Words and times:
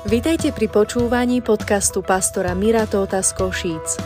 Vitajte 0.00 0.48
pri 0.56 0.64
počúvaní 0.72 1.44
podcastu 1.44 2.00
pastora 2.00 2.56
Mira 2.56 2.88
Tóta 2.88 3.20
z 3.20 3.36
Košíc. 3.36 4.00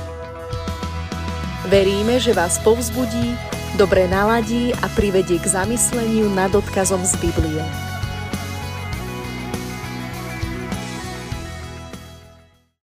Veríme, 1.71 2.19
že 2.19 2.35
vás 2.35 2.59
povzbudí, 2.67 3.39
dobre 3.79 4.11
naladí 4.11 4.75
a 4.75 4.91
privedie 4.91 5.39
k 5.39 5.47
zamysleniu 5.47 6.27
nad 6.35 6.51
odkazom 6.51 6.99
z 7.07 7.15
Biblie. 7.23 7.63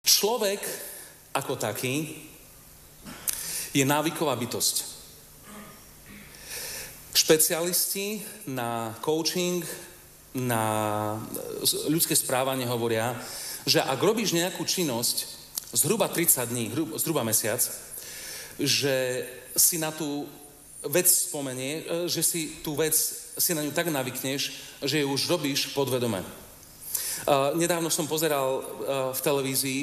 Človek 0.04 0.60
ako 1.32 1.56
taký 1.56 2.12
je 3.72 3.88
návyková 3.88 4.36
bytosť. 4.36 4.84
Špecialisti 7.16 8.20
na 8.52 8.92
coaching, 9.00 9.64
na 10.38 10.64
ľudské 11.90 12.14
správanie 12.14 12.70
hovoria, 12.70 13.18
že 13.66 13.82
ak 13.82 13.98
robíš 13.98 14.38
nejakú 14.38 14.62
činnosť 14.64 15.26
zhruba 15.74 16.08
30 16.08 16.46
dní, 16.48 16.66
zhruba 17.02 17.26
mesiac, 17.26 17.60
že 18.62 19.26
si 19.58 19.82
na 19.82 19.90
tú 19.90 20.30
vec 20.86 21.10
spomenie, 21.10 21.84
e, 21.84 22.06
že 22.06 22.22
si 22.22 22.62
tú 22.62 22.78
vec, 22.78 22.94
si 23.38 23.52
na 23.58 23.66
ňu 23.66 23.74
tak 23.74 23.90
navykneš, 23.90 24.42
že 24.86 25.02
ju 25.02 25.08
už 25.10 25.28
robíš 25.28 25.74
podvedome. 25.74 26.22
Nedávno 27.58 27.90
som 27.90 28.06
pozeral 28.06 28.62
e, 28.62 28.64
v 29.12 29.20
televízii, 29.26 29.82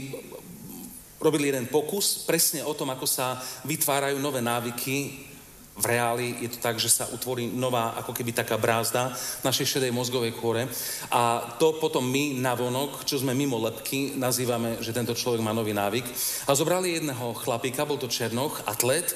robili 1.18 1.50
jeden 1.50 1.66
pokus 1.66 2.22
presne 2.24 2.62
o 2.62 2.76
tom, 2.76 2.92
ako 2.94 3.04
sa 3.08 3.40
vytvárajú 3.66 4.20
nové 4.22 4.38
návyky 4.38 5.26
v 5.74 5.84
reáli 5.90 6.38
je 6.38 6.54
to 6.54 6.58
tak, 6.62 6.78
že 6.78 6.86
sa 6.86 7.10
utvorí 7.10 7.50
nová, 7.50 7.98
ako 7.98 8.14
keby 8.14 8.30
taká 8.30 8.54
brázda 8.54 9.10
našej 9.42 9.66
šedej 9.78 9.90
mozgovej 9.90 10.30
kôre 10.38 10.70
a 11.10 11.42
to 11.58 11.74
potom 11.82 12.06
my 12.06 12.38
na 12.38 12.54
vonok, 12.54 13.02
čo 13.02 13.18
sme 13.18 13.34
mimo 13.34 13.58
lepky, 13.58 14.14
nazývame, 14.14 14.78
že 14.78 14.94
tento 14.94 15.18
človek 15.18 15.42
má 15.42 15.50
nový 15.50 15.74
návyk. 15.74 16.06
A 16.46 16.54
zobrali 16.54 16.94
jedného 16.94 17.34
chlapíka, 17.34 17.82
bol 17.82 17.98
to 17.98 18.06
Černoch, 18.06 18.62
atlet, 18.70 19.10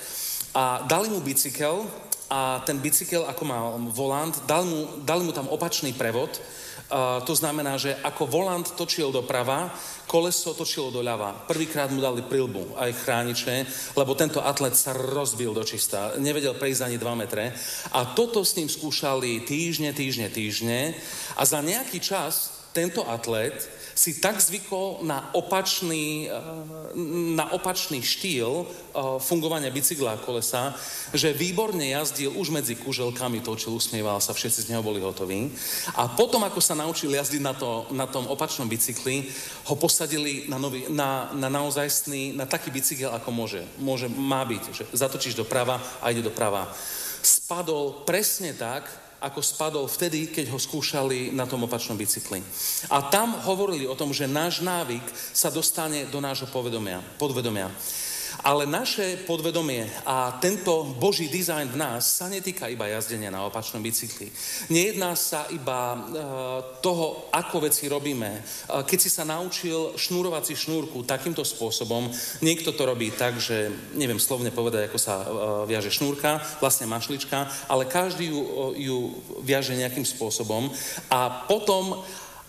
a 0.56 0.82
dali 0.82 1.06
mu 1.12 1.22
bicykel 1.22 1.86
a 2.26 2.60
ten 2.66 2.82
bicykel, 2.82 3.24
ako 3.24 3.42
mal 3.46 3.78
volant, 3.94 4.34
dal 4.44 4.66
mu, 4.66 5.00
dali 5.06 5.22
mu 5.22 5.32
tam 5.32 5.46
opačný 5.46 5.94
prevod, 5.94 6.34
to 7.24 7.34
znamená, 7.36 7.76
že 7.76 7.92
ako 8.00 8.24
volant 8.24 8.64
točil 8.72 9.12
doprava, 9.12 9.68
koleso 10.08 10.56
točilo 10.56 10.88
doľava. 10.88 11.44
Prvýkrát 11.44 11.92
mu 11.92 12.00
dali 12.00 12.24
prilbu, 12.24 12.80
aj 12.80 13.04
chrániče, 13.04 13.54
lebo 13.92 14.16
tento 14.16 14.40
atlet 14.40 14.72
sa 14.72 14.96
rozbil 14.96 15.52
do 15.52 15.60
čista. 15.68 16.16
Nevedel 16.16 16.56
prejsť 16.56 16.88
ani 16.88 16.96
2 16.96 17.20
metre. 17.20 17.52
A 17.92 18.16
toto 18.16 18.40
s 18.40 18.56
ním 18.56 18.72
skúšali 18.72 19.44
týždne, 19.44 19.92
týždne, 19.92 20.32
týždne. 20.32 20.96
A 21.36 21.44
za 21.44 21.60
nejaký 21.60 22.00
čas 22.00 22.64
tento 22.72 23.04
atlet 23.04 23.77
si 23.98 24.22
tak 24.22 24.38
zvykol 24.38 25.02
na 25.02 25.26
opačný, 25.34 26.30
eh, 26.30 26.34
na 27.34 27.50
opačný 27.50 27.98
štýl 27.98 28.62
eh, 28.62 28.66
fungovania 29.18 29.74
bicykla 29.74 30.14
a 30.14 30.22
kolesa, 30.22 30.78
že 31.10 31.34
výborne 31.34 31.82
jazdil 31.82 32.30
už 32.38 32.54
medzi 32.54 32.78
kuželkami, 32.78 33.42
točil, 33.42 33.74
usmieval 33.74 34.22
sa, 34.22 34.30
všetci 34.30 34.70
z 34.70 34.70
neho 34.70 34.86
boli 34.86 35.02
hotoví. 35.02 35.50
A 35.98 36.06
potom, 36.14 36.46
ako 36.46 36.62
sa 36.62 36.78
naučil 36.78 37.10
jazdiť 37.10 37.42
na, 37.42 37.58
to, 37.58 37.90
na 37.90 38.06
tom 38.06 38.30
opačnom 38.30 38.70
bicykli, 38.70 39.26
ho 39.66 39.74
posadili 39.74 40.46
na, 40.46 40.62
nový, 40.62 40.86
na, 40.94 41.34
na 41.34 41.50
naozajstný, 41.50 42.38
na 42.38 42.46
taký 42.46 42.70
bicykel, 42.70 43.10
ako 43.10 43.34
môže. 43.34 43.66
môže 43.82 44.06
má 44.06 44.46
byť, 44.46 44.62
že 44.70 44.84
zatočíš 44.94 45.34
doprava 45.34 45.82
a 45.98 46.14
ide 46.14 46.22
doprava. 46.22 46.70
Spadol 47.18 48.06
presne 48.06 48.54
tak, 48.54 48.86
ako 49.18 49.40
spadol 49.42 49.86
vtedy, 49.90 50.30
keď 50.30 50.54
ho 50.54 50.58
skúšali 50.58 51.34
na 51.34 51.46
tom 51.46 51.66
opačnom 51.66 51.98
bicykli. 51.98 52.38
A 52.90 53.10
tam 53.10 53.34
hovorili 53.42 53.84
o 53.90 53.98
tom, 53.98 54.14
že 54.14 54.30
náš 54.30 54.62
návyk 54.62 55.02
sa 55.34 55.50
dostane 55.50 56.06
do 56.06 56.22
nášho 56.22 56.46
podvedomia. 56.50 57.70
Ale 58.44 58.70
naše 58.70 59.18
podvedomie 59.26 59.90
a 60.06 60.38
tento 60.38 60.86
Boží 60.96 61.26
dizajn 61.26 61.74
v 61.74 61.80
nás 61.80 62.22
sa 62.22 62.30
netýka 62.30 62.70
iba 62.70 62.86
jazdenia 62.86 63.34
na 63.34 63.42
opačnom 63.42 63.82
bicykli. 63.82 64.30
Nejedná 64.70 65.18
sa 65.18 65.50
iba 65.50 65.94
uh, 65.94 66.00
toho, 66.78 67.30
ako 67.34 67.66
veci 67.66 67.90
robíme. 67.90 68.38
Uh, 68.70 68.86
keď 68.86 68.98
si 68.98 69.10
sa 69.10 69.26
naučil 69.26 69.98
šnúrovať 69.98 70.42
si 70.48 70.54
šnúrku 70.54 71.02
takýmto 71.02 71.42
spôsobom, 71.42 72.06
niekto 72.38 72.70
to 72.70 72.86
robí 72.86 73.10
tak, 73.10 73.42
že 73.42 73.74
neviem 73.98 74.22
slovne 74.22 74.54
povedať, 74.54 74.86
ako 74.86 74.98
sa 75.02 75.14
uh, 75.18 75.26
viaže 75.66 75.90
šnúrka, 75.90 76.38
vlastne 76.62 76.86
mašlička, 76.86 77.50
ale 77.66 77.90
každý 77.90 78.30
ju, 78.30 78.40
ju 78.78 78.98
viaže 79.42 79.74
nejakým 79.74 80.06
spôsobom 80.06 80.70
a 81.10 81.48
potom 81.50 82.06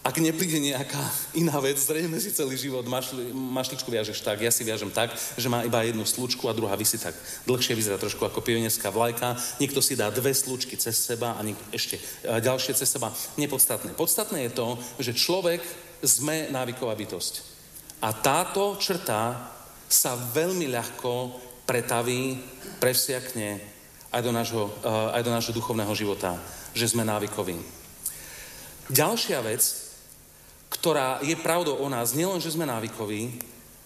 ak 0.09 0.17
nepríde 0.17 0.57
nejaká 0.57 0.97
iná 1.37 1.53
vec, 1.61 1.77
zrejme 1.77 2.17
si 2.17 2.33
celý 2.33 2.57
život 2.57 2.81
mašli, 2.89 3.29
mašličku 3.29 3.85
viažeš 3.85 4.25
tak, 4.25 4.41
ja 4.41 4.49
si 4.49 4.65
viažem 4.65 4.89
tak, 4.89 5.13
že 5.13 5.45
má 5.45 5.61
iba 5.61 5.85
jednu 5.85 6.01
slučku 6.01 6.49
a 6.49 6.57
druhá 6.57 6.73
vysí 6.73 6.97
tak 6.97 7.13
dlhšie, 7.45 7.77
vyzerá 7.77 8.01
trošku 8.01 8.25
ako 8.25 8.41
pionierská 8.41 8.89
vlajka, 8.89 9.37
niekto 9.61 9.85
si 9.85 9.93
dá 9.93 10.09
dve 10.09 10.33
slučky 10.33 10.81
cez 10.81 10.97
seba 10.97 11.37
a 11.37 11.45
niek- 11.45 11.61
ešte 11.69 12.01
ďalšie 12.25 12.73
cez 12.73 12.89
seba. 12.89 13.13
Nepodstatné. 13.37 13.93
Podstatné 13.93 14.49
je 14.49 14.57
to, 14.57 14.67
že 14.97 15.13
človek 15.13 15.61
sme 16.01 16.49
návyková 16.49 16.97
bytosť. 16.97 17.33
A 18.01 18.09
táto 18.09 18.81
črta 18.81 19.51
sa 19.85 20.17
veľmi 20.17 20.73
ľahko 20.73 21.37
pretaví, 21.69 22.39
prevsiakne 22.81 23.61
aj 24.09 24.21
do 24.25 24.33
nášho, 24.33 24.73
aj 25.13 25.21
do 25.21 25.29
nášho 25.29 25.53
duchovného 25.53 25.93
života, 25.93 26.33
že 26.73 26.89
sme 26.89 27.05
návykoví. 27.05 27.61
Ďalšia 28.89 29.37
vec, 29.45 29.88
ktorá 30.69 31.19
je 31.25 31.33
pravdou 31.37 31.81
o 31.81 31.87
nás, 31.89 32.13
nielen, 32.13 32.37
že 32.37 32.53
sme 32.53 32.69
návykoví, 32.69 33.41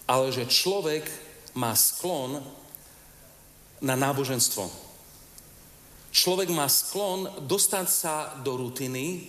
ale 0.07 0.35
že 0.35 0.47
človek 0.47 1.07
má 1.55 1.71
sklon 1.73 2.43
na 3.79 3.95
náboženstvo. 3.95 4.67
Človek 6.13 6.53
má 6.53 6.69
sklon 6.69 7.25
dostať 7.49 7.87
sa 7.89 8.15
do 8.45 8.59
rutiny, 8.59 9.27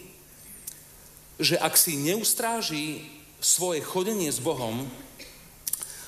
že 1.41 1.57
ak 1.59 1.75
si 1.75 1.97
neustráži 1.97 3.09
svoje 3.41 3.81
chodenie 3.83 4.31
s 4.31 4.39
Bohom, 4.39 4.87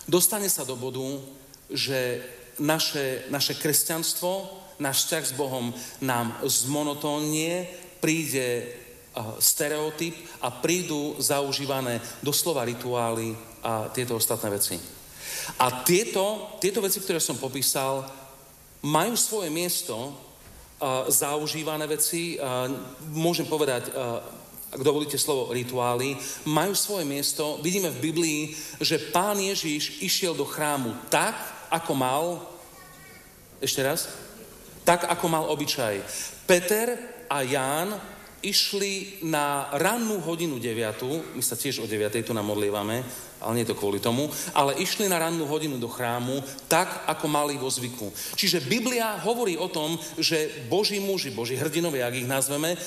dostane 0.07 0.47
sa 0.47 0.63
do 0.63 0.79
bodu, 0.79 1.03
že 1.73 2.23
naše, 2.63 3.27
naše 3.29 3.59
kresťanstvo, 3.59 4.47
náš 4.79 5.09
vzťah 5.09 5.25
s 5.25 5.35
Bohom 5.35 5.75
nám 6.05 6.37
zmonotónnie, 6.45 7.67
príde 7.99 8.71
stereotyp 9.41 10.13
a 10.45 10.53
prídu 10.53 11.17
zaužívané 11.17 12.01
doslova 12.21 12.65
rituály 12.69 13.33
a 13.65 13.89
tieto 13.89 14.17
ostatné 14.17 14.53
veci. 14.53 14.77
A 15.63 15.83
tieto, 15.87 16.57
tieto 16.61 16.85
veci, 16.85 17.01
ktoré 17.01 17.23
som 17.23 17.41
popísal, 17.41 18.05
majú 18.85 19.15
svoje 19.17 19.49
miesto, 19.49 20.13
zaužívané 21.09 21.89
veci, 21.89 22.37
môžem 23.15 23.49
povedať, 23.49 23.89
ak 24.67 24.83
dovolíte 24.83 25.17
slovo 25.17 25.55
rituály, 25.55 26.19
majú 26.45 26.77
svoje 26.77 27.09
miesto. 27.09 27.57
Vidíme 27.65 27.89
v 27.89 28.13
Biblii, 28.13 28.41
že 28.83 29.01
pán 29.15 29.41
Ježíš 29.41 30.05
išiel 30.05 30.37
do 30.37 30.45
chrámu 30.45 30.93
tak, 31.09 31.39
ako 31.73 31.93
mal, 31.97 32.25
ešte 33.63 33.81
raz, 33.81 34.13
tak, 34.85 35.09
ako 35.09 35.27
mal 35.33 35.45
obyčaj. 35.49 36.05
Peter 36.45 36.99
a 37.31 37.41
Ján 37.41 37.97
išli 38.45 39.25
na 39.25 39.69
rannú 39.73 40.21
hodinu 40.21 40.61
9, 40.61 41.37
my 41.37 41.43
sa 41.43 41.57
tiež 41.57 41.83
o 41.83 41.87
9 41.89 42.13
tu 42.21 42.33
namodlievame, 42.37 43.01
ale 43.37 43.53
nie 43.57 43.69
to 43.69 43.77
kvôli 43.77 44.01
tomu, 44.01 44.33
ale 44.57 44.81
išli 44.81 45.13
na 45.13 45.21
rannú 45.21 45.45
hodinu 45.45 45.77
do 45.77 45.89
chrámu 45.93 46.41
tak, 46.73 47.05
ako 47.05 47.29
mali 47.29 47.61
vo 47.61 47.69
zvyku. 47.69 48.09
Čiže 48.33 48.65
Biblia 48.65 49.21
hovorí 49.21 49.61
o 49.61 49.69
tom, 49.69 50.01
že 50.17 50.65
Boží 50.73 50.97
muži, 50.97 51.37
Boží 51.37 51.53
hrdinovia, 51.53 52.09
ak 52.09 52.17
ich 52.17 52.29
nazveme, 52.29 52.81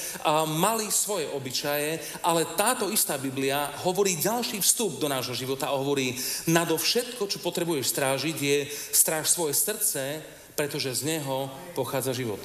mali 0.58 0.90
svoje 0.90 1.30
obyčaje, 1.30 2.02
ale 2.26 2.50
táto 2.58 2.90
istá 2.90 3.18
Biblia 3.22 3.70
hovorí 3.86 4.18
ďalší 4.18 4.58
vstup 4.62 4.98
do 4.98 5.06
nášho 5.06 5.38
života 5.38 5.70
a 5.70 5.78
hovorí, 5.78 6.18
nado 6.50 6.78
všetko, 6.82 7.30
čo 7.30 7.44
potrebuješ 7.46 7.94
strážiť, 7.94 8.38
je 8.38 8.58
stráž 8.90 9.30
svoje 9.30 9.54
srdce, 9.54 10.26
pretože 10.58 10.92
z 10.92 11.18
neho 11.18 11.48
pochádza 11.78 12.12
život. 12.12 12.42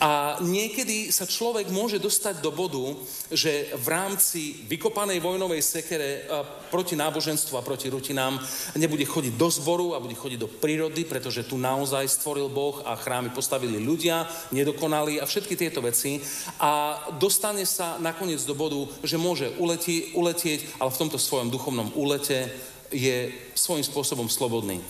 A 0.00 0.40
niekedy 0.44 1.10
sa 1.14 1.24
človek 1.24 1.70
môže 1.72 2.02
dostať 2.02 2.40
do 2.42 2.50
bodu, 2.52 2.96
že 3.32 3.72
v 3.74 3.86
rámci 3.88 4.66
vykopanej 4.68 5.22
vojnovej 5.22 5.62
sekere 5.62 6.28
proti 6.68 6.98
náboženstvu 6.98 7.54
a 7.56 7.66
proti 7.66 7.88
rutinám 7.88 8.38
nebude 8.76 9.06
chodiť 9.06 9.34
do 9.38 9.48
zboru 9.48 9.94
a 9.94 10.02
bude 10.02 10.18
chodiť 10.18 10.38
do 10.38 10.50
prírody, 10.50 11.06
pretože 11.06 11.46
tu 11.46 11.56
naozaj 11.56 12.06
stvoril 12.06 12.50
Boh 12.50 12.82
a 12.84 12.98
chrámy 12.98 13.30
postavili 13.30 13.78
ľudia, 13.80 14.26
nedokonali 14.52 15.18
a 15.18 15.28
všetky 15.28 15.54
tieto 15.56 15.80
veci. 15.80 16.18
A 16.60 17.02
dostane 17.16 17.64
sa 17.64 17.96
nakoniec 17.98 18.42
do 18.44 18.54
bodu, 18.54 18.86
že 19.02 19.20
môže 19.20 19.52
uletieť, 19.56 20.14
uletieť 20.16 20.60
ale 20.82 20.90
v 20.90 21.00
tomto 21.00 21.18
svojom 21.18 21.48
duchovnom 21.50 21.92
úlete 21.94 22.50
je 22.92 23.32
svojím 23.54 23.84
spôsobom 23.84 24.28
slobodný. 24.30 24.82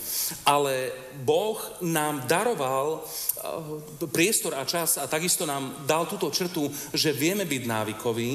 Ale 0.45 0.91
Boh 1.21 1.57
nám 1.81 2.25
daroval 2.29 3.01
eh, 3.01 4.07
priestor 4.09 4.57
a 4.57 4.65
čas 4.65 4.97
a 4.97 5.09
takisto 5.09 5.45
nám 5.45 5.85
dal 5.85 6.05
túto 6.05 6.29
črtu, 6.29 6.69
že 6.93 7.15
vieme 7.15 7.45
byť 7.45 7.63
návykoví 7.65 8.31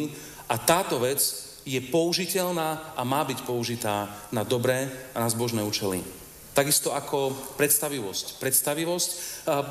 a 0.48 0.54
táto 0.58 0.98
vec 0.98 1.20
je 1.62 1.78
použiteľná 1.78 2.98
a 2.98 3.02
má 3.06 3.22
byť 3.22 3.46
použitá 3.46 4.10
na 4.34 4.42
dobré 4.42 4.90
a 5.14 5.22
na 5.22 5.28
zbožné 5.30 5.62
účely. 5.62 6.02
Takisto 6.52 6.92
ako 6.92 7.32
predstavivosť. 7.56 8.36
Predstavivosť, 8.36 9.10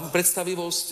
predstavivosť 0.09 0.85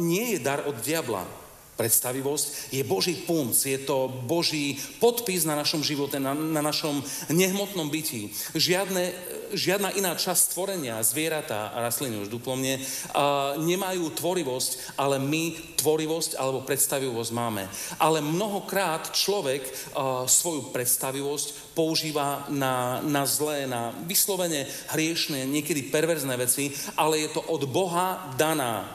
nie 0.00 0.32
je 0.32 0.38
dar 0.40 0.64
od 0.64 0.78
diabla. 0.80 1.43
Predstavivosť 1.74 2.70
je 2.70 2.86
Boží 2.86 3.18
punc, 3.26 3.50
je 3.58 3.74
to 3.82 4.06
Boží 4.06 4.78
podpis 5.02 5.42
na 5.42 5.58
našom 5.58 5.82
živote, 5.82 6.22
na, 6.22 6.30
na 6.30 6.62
našom 6.62 7.02
nehmotnom 7.34 7.90
byti. 7.90 8.30
Žiadne, 8.54 9.10
žiadna 9.58 9.90
iná 9.98 10.14
časť 10.14 10.54
stvorenia, 10.54 11.02
zvieratá 11.02 11.74
a 11.74 11.82
rastliny 11.82 12.22
už 12.22 12.30
duplomne, 12.30 12.78
uh, 12.78 13.58
nemajú 13.58 14.06
tvorivosť, 14.14 14.94
ale 14.94 15.18
my 15.18 15.74
tvorivosť 15.74 16.38
alebo 16.38 16.62
predstavivosť 16.62 17.30
máme. 17.34 17.66
Ale 17.98 18.22
mnohokrát 18.22 19.10
človek 19.10 19.66
uh, 19.66 20.30
svoju 20.30 20.70
predstavivosť 20.70 21.74
používa 21.74 22.46
na, 22.54 23.02
na 23.02 23.26
zlé, 23.26 23.66
na 23.66 23.90
vyslovene 24.06 24.70
hriešne, 24.94 25.42
niekedy 25.42 25.90
perverzné 25.90 26.38
veci, 26.38 26.70
ale 26.94 27.26
je 27.26 27.34
to 27.34 27.42
od 27.50 27.66
Boha 27.66 28.30
daná 28.38 28.86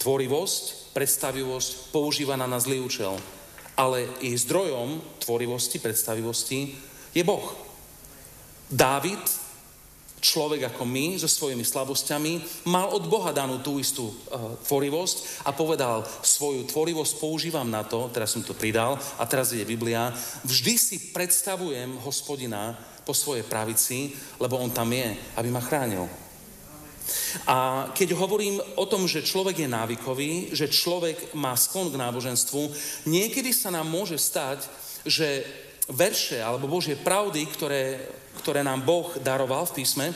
tvorivosť, 0.00 0.85
predstavivosť 0.96 1.92
používaná 1.92 2.48
na 2.48 2.56
zlý 2.56 2.80
účel. 2.80 3.20
Ale 3.76 4.08
jej 4.24 4.32
zdrojom 4.40 5.20
tvorivosti, 5.20 5.76
predstavivosti 5.76 6.72
je 7.12 7.20
Boh. 7.20 7.52
Dávid, 8.72 9.20
človek 10.24 10.72
ako 10.72 10.88
my, 10.88 11.20
so 11.20 11.28
svojimi 11.28 11.60
slabosťami, 11.60 12.64
mal 12.72 12.88
od 12.88 13.04
Boha 13.04 13.36
danú 13.36 13.60
tú 13.60 13.76
istú 13.76 14.08
uh, 14.08 14.56
tvorivosť 14.64 15.44
a 15.44 15.52
povedal, 15.52 16.08
svoju 16.24 16.64
tvorivosť 16.64 17.12
používam 17.20 17.68
na 17.68 17.84
to, 17.84 18.08
teraz 18.08 18.32
som 18.32 18.40
to 18.40 18.56
pridal 18.56 18.96
a 19.20 19.24
teraz 19.28 19.52
je 19.52 19.62
Biblia, 19.68 20.08
vždy 20.48 20.74
si 20.80 20.96
predstavujem 21.12 22.00
hospodina 22.00 22.72
po 23.04 23.12
svojej 23.12 23.44
pravici, 23.44 24.16
lebo 24.40 24.56
on 24.56 24.72
tam 24.72 24.88
je, 24.90 25.14
aby 25.36 25.48
ma 25.52 25.60
chránil. 25.60 26.25
A 27.46 27.88
keď 27.94 28.18
hovorím 28.18 28.58
o 28.76 28.84
tom, 28.86 29.06
že 29.06 29.26
človek 29.26 29.62
je 29.62 29.68
návykový, 29.70 30.32
že 30.52 30.70
človek 30.70 31.34
má 31.38 31.54
sklon 31.54 31.94
k 31.94 32.00
náboženstvu, 32.00 32.62
niekedy 33.06 33.54
sa 33.54 33.70
nám 33.70 33.86
môže 33.86 34.18
stať, 34.18 34.66
že 35.06 35.46
verše 35.86 36.42
alebo 36.42 36.66
Božie 36.66 36.98
pravdy, 36.98 37.46
ktoré, 37.46 38.02
ktoré 38.42 38.66
nám 38.66 38.82
Boh 38.82 39.14
daroval 39.22 39.70
v 39.70 39.82
písme, 39.82 40.06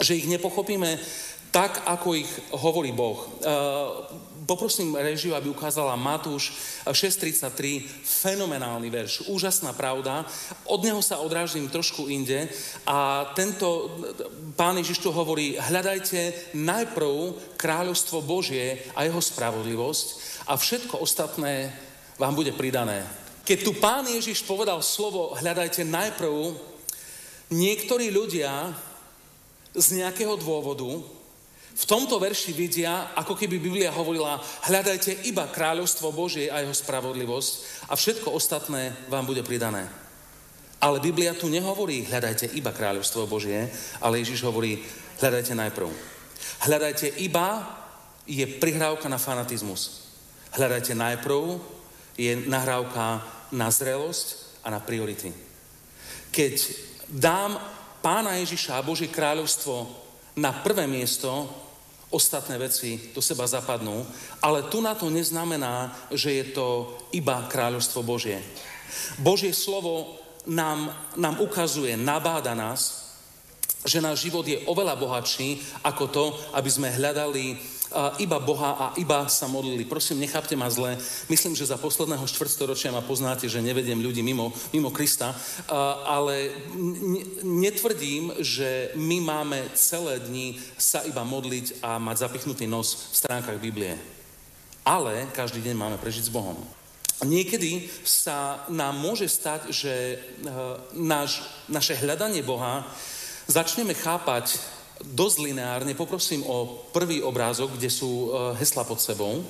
že 0.00 0.16
ich 0.16 0.26
nepochopíme 0.26 0.96
tak, 1.52 1.84
ako 1.84 2.16
ich 2.16 2.30
hovorí 2.56 2.96
Boh. 2.96 3.28
Uh, 3.44 4.08
poprosím 4.46 4.94
režiu, 4.96 5.34
aby 5.34 5.48
ukázala 5.50 5.98
Matúš 5.98 6.54
6.33, 6.86 7.84
fenomenálny 8.02 8.88
verš, 8.90 9.30
úžasná 9.30 9.72
pravda. 9.72 10.26
Od 10.66 10.80
neho 10.82 10.98
sa 11.02 11.22
odrážim 11.22 11.68
trošku 11.70 12.10
inde 12.10 12.50
a 12.86 13.30
tento 13.38 13.94
pán 14.58 14.78
Ježiš 14.78 15.02
tu 15.02 15.14
hovorí, 15.14 15.56
hľadajte 15.58 16.52
najprv 16.58 17.38
kráľovstvo 17.56 18.22
Božie 18.24 18.82
a 18.98 19.06
jeho 19.06 19.22
spravodlivosť 19.22 20.06
a 20.50 20.58
všetko 20.58 20.98
ostatné 20.98 21.70
vám 22.18 22.34
bude 22.34 22.52
pridané. 22.52 23.06
Keď 23.42 23.58
tu 23.66 23.72
pán 23.78 24.06
Ježiš 24.06 24.46
povedal 24.46 24.78
slovo 24.82 25.34
hľadajte 25.34 25.82
najprv, 25.82 26.54
niektorí 27.50 28.14
ľudia 28.14 28.70
z 29.74 30.02
nejakého 30.02 30.36
dôvodu 30.38 31.02
v 31.72 31.84
tomto 31.88 32.20
verši 32.20 32.52
vidia, 32.52 33.16
ako 33.16 33.32
keby 33.32 33.56
Biblia 33.56 33.88
hovorila, 33.88 34.36
hľadajte 34.68 35.24
iba 35.24 35.48
kráľovstvo 35.48 36.12
Božie 36.12 36.52
a 36.52 36.60
jeho 36.60 36.76
spravodlivosť 36.76 37.52
a 37.88 37.96
všetko 37.96 38.28
ostatné 38.28 38.92
vám 39.08 39.24
bude 39.24 39.40
pridané. 39.40 39.88
Ale 40.82 41.00
Biblia 41.00 41.32
tu 41.32 41.48
nehovorí, 41.48 42.04
hľadajte 42.04 42.52
iba 42.58 42.74
kráľovstvo 42.74 43.24
Božie, 43.24 43.72
ale 44.04 44.20
Ježiš 44.20 44.44
hovorí, 44.44 44.84
hľadajte 45.22 45.54
najprv. 45.56 45.88
Hľadajte 46.68 47.08
iba 47.22 47.64
je 48.28 48.44
prihrávka 48.46 49.08
na 49.08 49.16
fanatizmus. 49.16 50.12
Hľadajte 50.52 50.92
najprv 50.92 51.56
je 52.18 52.32
nahrávka 52.50 53.24
na 53.54 53.72
zrelosť 53.72 54.60
a 54.60 54.70
na 54.70 54.80
priority. 54.82 55.32
Keď 56.28 56.54
dám 57.08 57.56
pána 58.04 58.36
Ježiša 58.42 58.78
a 58.78 58.84
Božie 58.84 59.08
kráľovstvo 59.08 60.02
na 60.36 60.52
prvé 60.52 60.88
miesto, 60.88 61.48
ostatné 62.12 62.60
veci 62.60 63.10
do 63.16 63.24
seba 63.24 63.48
zapadnú, 63.48 64.04
ale 64.44 64.68
tu 64.68 64.84
na 64.84 64.92
to 64.92 65.08
neznamená, 65.08 65.96
že 66.12 66.44
je 66.44 66.44
to 66.52 66.92
iba 67.16 67.48
kráľovstvo 67.48 68.04
Božie. 68.04 68.36
Božie 69.16 69.56
slovo 69.56 70.20
nám, 70.44 70.92
nám 71.16 71.40
ukazuje, 71.40 71.96
nabáda 71.96 72.52
nás, 72.52 73.02
že 73.82 74.04
náš 74.04 74.28
život 74.28 74.46
je 74.46 74.62
oveľa 74.68 74.94
bohatší 74.94 75.58
ako 75.82 76.04
to, 76.06 76.24
aby 76.54 76.70
sme 76.70 76.92
hľadali 76.92 77.58
iba 78.18 78.38
Boha 78.40 78.76
a 78.78 78.86
iba 78.96 79.28
sa 79.28 79.48
modlili. 79.48 79.84
Prosím, 79.84 80.20
nechápte 80.20 80.56
ma 80.56 80.70
zle. 80.70 80.98
Myslím, 81.28 81.56
že 81.56 81.68
za 81.68 81.76
posledného 81.76 82.26
štvrtstoročia 82.26 82.94
ma 82.94 83.04
poznáte, 83.04 83.48
že 83.48 83.64
nevediem 83.64 84.00
ľudí 84.00 84.24
mimo, 84.24 84.52
mimo 84.72 84.90
Krista, 84.90 85.36
ale 86.08 86.50
netvrdím, 87.44 88.32
že 88.40 88.90
my 88.96 89.20
máme 89.20 89.58
celé 89.74 90.20
dni 90.20 90.58
sa 90.78 91.04
iba 91.04 91.24
modliť 91.24 91.84
a 91.84 92.00
mať 92.00 92.16
zapichnutý 92.28 92.66
nos 92.66 93.12
v 93.12 93.16
stránkach 93.22 93.58
Biblie. 93.62 93.94
Ale 94.82 95.30
každý 95.30 95.62
deň 95.62 95.76
máme 95.78 95.96
prežiť 96.00 96.26
s 96.26 96.34
Bohom. 96.34 96.58
Niekedy 97.22 97.86
sa 98.02 98.66
nám 98.66 98.98
môže 98.98 99.30
stať, 99.30 99.70
že 99.70 100.18
náš, 100.98 101.46
naše 101.70 101.94
hľadanie 101.94 102.42
Boha 102.42 102.82
začneme 103.46 103.94
chápať 103.94 104.58
dosť 105.10 105.36
lineárne. 105.42 105.98
Poprosím 105.98 106.46
o 106.46 106.86
prvý 106.94 107.22
obrázok, 107.22 107.74
kde 107.74 107.90
sú 107.90 108.30
e, 108.30 108.58
hesla 108.62 108.86
pod 108.86 109.02
sebou. 109.02 109.42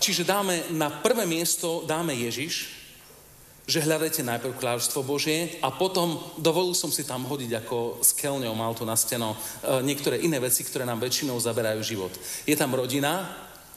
Čiže 0.00 0.24
dáme 0.24 0.72
na 0.72 0.88
prvé 0.88 1.28
miesto 1.28 1.84
dáme 1.84 2.16
Ježiš, 2.16 2.80
že 3.70 3.84
hľadajte 3.86 4.26
najprv 4.26 4.58
kráľovstvo 4.58 5.06
Božie 5.06 5.62
a 5.62 5.70
potom 5.70 6.18
dovolil 6.42 6.74
som 6.74 6.90
si 6.90 7.06
tam 7.06 7.22
hodiť 7.22 7.62
ako 7.62 8.02
skelňou, 8.02 8.50
mal 8.58 8.74
to 8.74 8.82
na 8.82 8.98
steno, 8.98 9.38
e, 9.62 9.84
niektoré 9.86 10.18
iné 10.26 10.42
veci, 10.42 10.66
ktoré 10.66 10.82
nám 10.82 10.98
väčšinou 10.98 11.38
zaberajú 11.38 11.78
život. 11.86 12.10
Je 12.48 12.58
tam 12.58 12.74
rodina, 12.74 13.30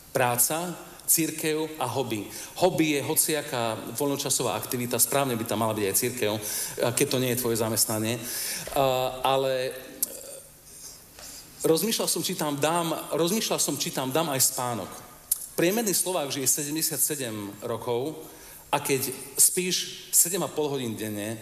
práca, 0.10 0.74
církev 1.04 1.78
a 1.78 1.86
hobby. 1.86 2.26
Hobby 2.58 2.98
je 2.98 3.06
hociaká 3.06 3.76
voľnočasová 3.94 4.56
aktivita, 4.56 4.96
správne 4.98 5.36
by 5.36 5.46
tam 5.46 5.62
mala 5.62 5.76
byť 5.76 5.86
aj 5.86 6.00
církev, 6.00 6.32
e, 6.34 6.42
keď 6.96 7.08
to 7.12 7.22
nie 7.22 7.32
je 7.36 7.42
tvoje 7.44 7.62
zamestnanie. 7.62 8.18
Ale 9.22 9.70
rozmýšľal 11.64 12.08
som, 12.12 12.22
či 12.22 12.36
tam 12.36 12.60
dám, 12.60 12.92
rozmýšľal 13.16 13.60
som, 13.60 13.80
či 13.80 13.90
tam 13.90 14.12
dám 14.12 14.30
aj 14.36 14.54
spánok. 14.54 14.92
Priemerný 15.56 15.96
Slovák 15.96 16.30
žije 16.30 16.48
77 16.48 17.64
rokov 17.64 18.20
a 18.74 18.82
keď 18.82 19.14
spíš 19.40 20.10
7,5 20.12 20.74
hodín 20.74 20.94
denne, 20.98 21.40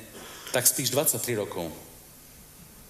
tak 0.52 0.68
spíš 0.68 0.92
23 0.94 1.42
rokov. 1.42 1.72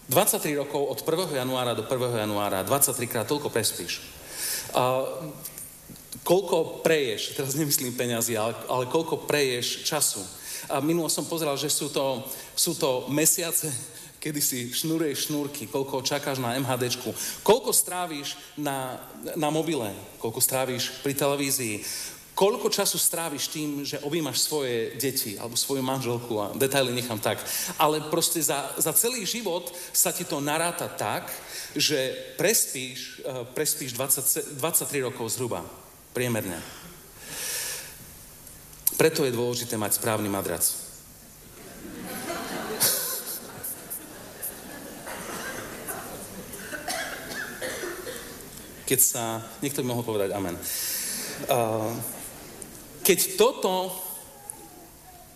23 0.10 0.60
rokov 0.60 0.82
od 0.92 1.00
1. 1.00 1.40
januára 1.40 1.72
do 1.78 1.88
1. 1.88 2.26
januára, 2.26 2.68
23 2.68 3.08
krát 3.08 3.30
toľko 3.30 3.54
prespíš. 3.54 4.02
A 4.76 5.06
koľko 6.26 6.84
preješ, 6.84 7.38
teraz 7.38 7.56
nemyslím 7.56 7.94
peniazy, 7.96 8.36
ale, 8.36 8.58
ale 8.68 8.90
koľko 8.92 9.24
preješ 9.30 9.88
času. 9.88 10.20
A 10.68 10.82
minulo 10.82 11.08
som 11.08 11.26
pozeral, 11.26 11.56
že 11.56 11.70
sú 11.70 11.94
to, 11.94 12.26
sú 12.58 12.76
to 12.76 13.08
mesiace, 13.08 13.72
kedy 14.22 14.38
si 14.38 14.70
šnuruješ 14.70 15.28
šnúrky, 15.28 15.66
koľko 15.66 16.06
čakáš 16.06 16.38
na 16.38 16.54
MHDčku, 16.62 17.10
koľko 17.42 17.74
stráviš 17.74 18.38
na, 18.54 19.02
na 19.34 19.50
mobile, 19.50 19.90
koľko 20.22 20.38
stráviš 20.38 21.02
pri 21.02 21.18
televízii, 21.18 21.82
koľko 22.38 22.70
času 22.70 23.02
stráviš 23.02 23.50
tým, 23.50 23.70
že 23.82 24.02
objímaš 24.06 24.46
svoje 24.46 24.94
deti 25.02 25.42
alebo 25.42 25.58
svoju 25.58 25.82
manželku 25.82 26.34
a 26.38 26.54
detaily 26.54 26.94
nechám 26.94 27.18
tak. 27.18 27.42
Ale 27.82 28.02
proste 28.14 28.42
za, 28.42 28.70
za 28.78 28.94
celý 28.94 29.26
život 29.26 29.74
sa 29.90 30.14
ti 30.14 30.22
to 30.22 30.38
naráta 30.38 30.86
tak, 30.86 31.30
že 31.74 32.14
prespíš, 32.38 33.22
uh, 33.26 33.46
prespíš 33.58 33.98
20, 33.98 34.58
23 34.62 35.06
rokov 35.06 35.34
zhruba, 35.34 35.66
priemerne. 36.14 36.62
Preto 38.98 39.26
je 39.26 39.34
dôležité 39.34 39.82
mať 39.82 39.98
správny 39.98 40.30
madrac. 40.30 40.81
Keď 48.92 49.00
sa, 49.00 49.40
niekto 49.64 49.80
by 49.80 49.88
mohol 49.88 50.04
povedať 50.04 50.36
amen. 50.36 50.60
Uh, 51.48 51.96
keď 53.08 53.40
toto, 53.40 53.88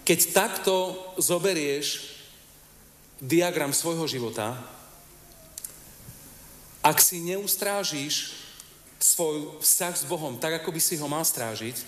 keď 0.03 0.19
takto 0.35 0.91
zoberieš 1.15 2.11
diagram 3.23 3.71
svojho 3.71 4.03
života, 4.11 4.59
ak 6.83 6.99
si 6.99 7.23
neustrážiš 7.23 8.35
svoj 8.99 9.63
vzťah 9.63 9.93
s 9.95 10.03
Bohom 10.03 10.35
tak, 10.35 10.59
ako 10.59 10.75
by 10.75 10.81
si 10.83 10.99
ho 10.99 11.07
mal 11.07 11.23
strážiť, 11.23 11.79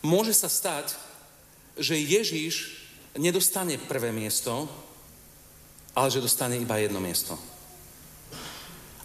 môže 0.00 0.32
sa 0.32 0.48
stať, 0.48 0.96
že 1.76 2.00
Ježíš 2.00 2.88
nedostane 3.20 3.76
prvé 3.76 4.16
miesto, 4.16 4.64
ale 5.92 6.08
že 6.08 6.24
dostane 6.24 6.56
iba 6.56 6.80
jedno 6.80 7.04
miesto. 7.04 7.36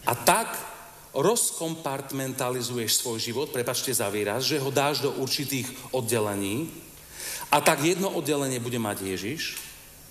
A 0.08 0.16
tak 0.16 0.77
rozkompartmentalizuješ 1.18 3.02
svoj 3.02 3.18
život, 3.18 3.50
prepačte 3.50 3.90
za 3.90 4.06
výraz, 4.14 4.46
že 4.46 4.62
ho 4.62 4.70
dáš 4.70 5.02
do 5.02 5.12
určitých 5.18 5.66
oddelení 5.90 6.70
a 7.50 7.58
tak 7.64 7.82
jedno 7.82 8.14
oddelenie 8.14 8.62
bude 8.62 8.78
mať 8.78 9.02
Ježiš, 9.02 9.58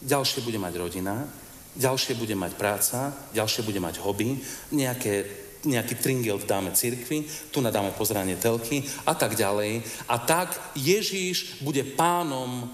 ďalšie 0.02 0.42
bude 0.42 0.58
mať 0.58 0.74
rodina, 0.76 1.28
ďalšie 1.76 2.16
bude 2.16 2.34
mať 2.34 2.52
práca, 2.56 3.12
ďalšie 3.36 3.62
bude 3.62 3.80
mať 3.80 4.00
hobby, 4.00 4.40
nejaké, 4.72 5.28
nejaký 5.68 5.94
tringel 6.00 6.40
dáme 6.42 6.72
cirkvi, 6.72 7.28
tu 7.52 7.60
nadáme 7.60 7.92
pozranie 7.92 8.40
telky 8.40 8.82
a 9.04 9.12
tak 9.12 9.36
ďalej. 9.36 9.84
A 10.08 10.16
tak 10.16 10.56
Ježíš 10.74 11.60
bude 11.60 11.84
pánom 11.84 12.72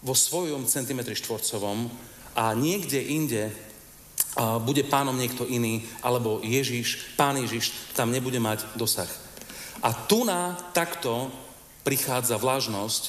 vo 0.00 0.14
svojom 0.16 0.64
centimetri 0.64 1.12
štvorcovom 1.12 1.92
a 2.32 2.52
niekde 2.56 3.00
inde 3.00 3.52
bude 4.60 4.84
pánom 4.84 5.16
niekto 5.16 5.48
iný, 5.48 5.80
alebo 6.04 6.44
Ježiš, 6.44 7.16
pán 7.16 7.40
Ježiš 7.40 7.72
tam 7.96 8.12
nebude 8.12 8.36
mať 8.36 8.68
dosah. 8.76 9.08
A 9.80 9.92
tu 9.92 10.28
na 10.28 10.56
takto 10.76 11.32
prichádza 11.80 12.36
vlažnosť, 12.36 13.02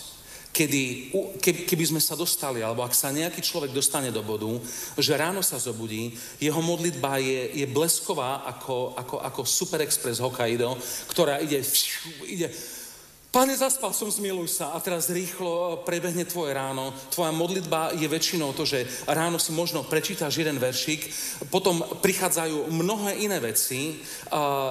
kedy, 0.56 1.14
keby 1.70 1.86
sme 1.86 2.02
sa 2.02 2.18
dostali, 2.18 2.66
alebo 2.66 2.82
ak 2.82 2.96
sa 2.96 3.14
nejaký 3.14 3.46
človek 3.46 3.76
dostane 3.76 4.10
do 4.10 4.26
bodu, 4.26 4.50
že 4.98 5.14
ráno 5.14 5.46
sa 5.46 5.62
zobudí, 5.62 6.18
jeho 6.42 6.62
modlitba 6.64 7.22
je, 7.22 7.62
je 7.62 7.66
blesková 7.70 8.48
ako, 8.58 8.98
ako, 8.98 9.16
ako 9.22 9.42
Super 9.46 9.86
Express 9.86 10.18
Hokkaido, 10.18 10.74
ktorá 11.14 11.38
ide, 11.44 11.62
ide 12.26 12.50
Pane, 13.28 13.60
zaspal 13.60 13.92
som, 13.92 14.08
zmiluj 14.08 14.48
sa 14.48 14.72
a 14.72 14.80
teraz 14.80 15.12
rýchlo 15.12 15.84
prebehne 15.84 16.24
tvoje 16.24 16.56
ráno. 16.56 16.96
Tvoja 17.12 17.36
modlitba 17.36 17.92
je 17.92 18.08
väčšinou 18.08 18.56
to, 18.56 18.64
že 18.64 18.88
ráno 19.04 19.36
si 19.36 19.52
možno 19.52 19.84
prečítaš 19.84 20.40
jeden 20.40 20.56
veršik, 20.56 21.12
potom 21.52 21.84
prichádzajú 22.00 22.72
mnohé 22.72 23.20
iné 23.20 23.44
veci. 23.44 24.00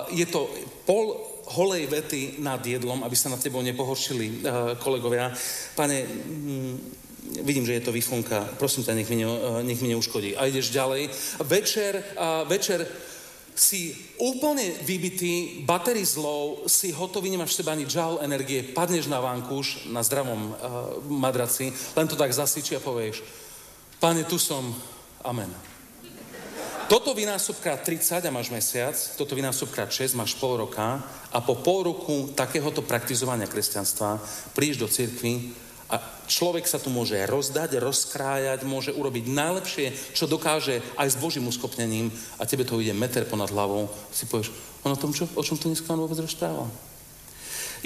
Je 0.09 0.27
to 0.33 0.49
pol 0.89 1.21
holej 1.53 1.85
vety 1.87 2.41
nad 2.41 2.65
jedlom, 2.65 3.05
aby 3.05 3.13
sa 3.13 3.29
na 3.29 3.37
tebou 3.37 3.61
nepohoršili 3.61 4.49
kolegovia. 4.81 5.31
Pane, 5.77 6.09
mm, 6.09 6.75
vidím, 7.45 7.69
že 7.69 7.77
je 7.77 7.85
to 7.85 7.93
vyfunka, 7.93 8.57
prosím 8.57 8.89
ťa, 8.89 8.97
nech 8.97 9.11
mi, 9.13 9.21
ne, 9.21 9.29
nech 9.69 9.81
mi 9.85 9.93
neuškodí. 9.93 10.33
A 10.33 10.49
ideš 10.49 10.73
ďalej. 10.73 11.13
Večer, 11.45 12.03
večer 12.49 12.89
si 13.57 13.97
úplne 14.21 14.77
vybitý, 14.85 15.65
baterí 15.65 16.05
zlou, 16.05 16.69
si 16.69 16.93
hotový, 16.93 17.33
nemáš 17.33 17.57
v 17.57 17.59
sebe 17.65 17.73
ani 17.73 17.89
džal 17.89 18.21
energie, 18.21 18.61
padneš 18.61 19.09
na 19.09 19.19
vankúš, 19.19 19.89
na 19.89 20.05
zdravom 20.05 20.53
uh, 20.53 20.55
madraci, 21.09 21.73
len 21.97 22.07
to 22.07 22.21
tak 22.21 22.37
zasiči 22.37 22.77
a 22.77 22.85
povieš, 22.85 23.25
Pane, 23.97 24.29
tu 24.29 24.37
som, 24.37 24.77
amen. 25.25 25.49
Toto 26.87 27.17
vynásob 27.17 27.59
krát 27.65 27.81
30 27.83 28.23
a 28.23 28.31
máš 28.31 28.53
mesiac, 28.53 28.95
toto 29.17 29.35
vynásob 29.35 29.73
krát 29.73 29.91
6 29.91 30.15
máš 30.15 30.37
pol 30.37 30.63
roka 30.63 31.03
a 31.33 31.39
po 31.41 31.59
pol 31.59 31.91
roku 31.91 32.31
takéhoto 32.37 32.85
praktizovania 32.85 33.51
kresťanstva 33.51 34.23
prídeš 34.55 34.79
do 34.85 34.87
cirkvi 34.87 35.51
a 35.87 36.03
človek 36.27 36.67
sa 36.67 36.83
tu 36.83 36.91
môže 36.91 37.15
rozdať, 37.31 37.79
rozkrájať, 37.79 38.67
môže 38.67 38.91
urobiť 38.91 39.31
najlepšie, 39.31 39.95
čo 40.15 40.27
dokáže 40.27 40.83
aj 40.99 41.15
s 41.15 41.21
Božím 41.21 41.47
uskopnením 41.47 42.11
a 42.39 42.47
tebe 42.47 42.67
to 42.67 42.83
ide 42.83 42.91
meter 42.91 43.23
ponad 43.23 43.55
hlavou. 43.55 43.87
Si 44.11 44.27
povieš, 44.27 44.51
on 44.83 44.95
o 44.95 44.99
tom, 44.99 45.15
čo, 45.15 45.31
o 45.39 45.43
čom 45.47 45.55
to 45.55 45.71
dneska 45.71 45.95
on 45.95 46.03
vôbec 46.03 46.19
rozprával? 46.19 46.67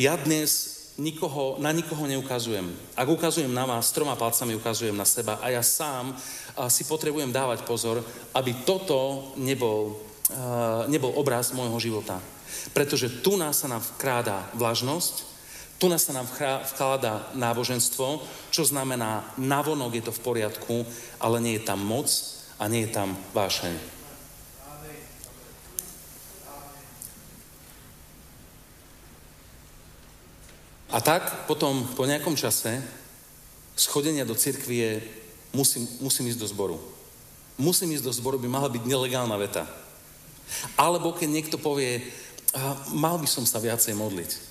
Ja 0.00 0.16
dnes 0.16 0.80
nikoho, 1.00 1.56
na 1.60 1.72
nikoho 1.72 2.04
neukazujem. 2.08 2.68
Ak 2.96 3.08
ukazujem 3.08 3.52
na 3.52 3.64
vás, 3.64 3.92
troma 3.92 4.16
palcami 4.16 4.56
ukazujem 4.56 4.96
na 4.96 5.08
seba 5.08 5.40
a 5.40 5.52
ja 5.52 5.64
sám 5.64 6.16
a 6.56 6.68
si 6.68 6.84
potrebujem 6.84 7.32
dávať 7.32 7.64
pozor, 7.64 8.04
aby 8.36 8.64
toto 8.64 9.32
nebol, 9.40 9.96
uh, 10.32 10.84
nebol 10.88 11.12
obraz 11.16 11.52
môjho 11.56 11.80
života. 11.80 12.20
Pretože 12.76 13.24
tu 13.24 13.40
nás 13.40 13.60
sa 13.60 13.68
nám 13.68 13.80
vkráda 13.96 14.52
vlažnosť, 14.56 15.29
tu 15.80 15.88
nás 15.88 16.04
sa 16.04 16.12
nám 16.12 16.28
vkladá 16.76 17.32
náboženstvo, 17.32 18.20
čo 18.52 18.62
znamená, 18.68 19.24
navonok 19.40 19.96
je 19.96 20.04
to 20.04 20.12
v 20.12 20.20
poriadku, 20.20 20.76
ale 21.16 21.40
nie 21.40 21.56
je 21.56 21.64
tam 21.64 21.80
moc 21.80 22.12
a 22.60 22.68
nie 22.68 22.84
je 22.84 22.92
tam 22.92 23.16
vášeň. 23.32 24.00
A 30.92 30.98
tak 31.00 31.48
potom 31.48 31.86
po 31.96 32.04
nejakom 32.04 32.36
čase 32.36 32.84
schodenia 33.72 34.28
do 34.28 34.36
cirkvi 34.36 34.76
je 34.76 34.92
musím, 35.56 35.88
musím 36.04 36.28
ísť 36.28 36.40
do 36.44 36.50
zboru. 36.50 36.76
Musím 37.56 37.96
ísť 37.96 38.04
do 38.04 38.12
zboru 38.12 38.36
by 38.36 38.52
mala 38.52 38.68
byť 38.68 38.84
nelegálna 38.84 39.36
veta. 39.40 39.64
Alebo 40.76 41.16
keď 41.16 41.28
niekto 41.30 41.56
povie, 41.56 42.04
mal 42.92 43.16
by 43.16 43.28
som 43.30 43.48
sa 43.48 43.62
viacej 43.62 43.96
modliť. 43.96 44.50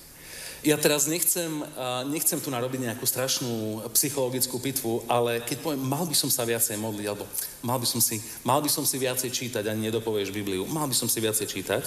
Ja 0.60 0.76
teraz 0.76 1.08
nechcem, 1.08 1.64
nechcem 2.12 2.36
tu 2.36 2.52
narobiť 2.52 2.84
nejakú 2.84 3.08
strašnú 3.08 3.80
psychologickú 3.96 4.60
pitvu, 4.60 5.00
ale 5.08 5.40
keď 5.40 5.64
poviem, 5.64 5.80
mal 5.80 6.04
by 6.04 6.12
som 6.12 6.28
sa 6.28 6.44
viacej 6.44 6.76
modliť, 6.76 7.06
alebo 7.08 7.24
mal 7.64 7.80
by 7.80 7.88
som 7.88 7.96
si, 8.04 8.20
mal 8.44 8.60
by 8.60 8.68
som 8.68 8.84
si 8.84 9.00
viacej 9.00 9.32
čítať, 9.32 9.64
ani 9.64 9.88
nedopovieš 9.88 10.28
Bibliu, 10.28 10.68
mal 10.68 10.84
by 10.84 10.92
som 10.92 11.08
si 11.08 11.16
viacej 11.16 11.48
čítať. 11.48 11.82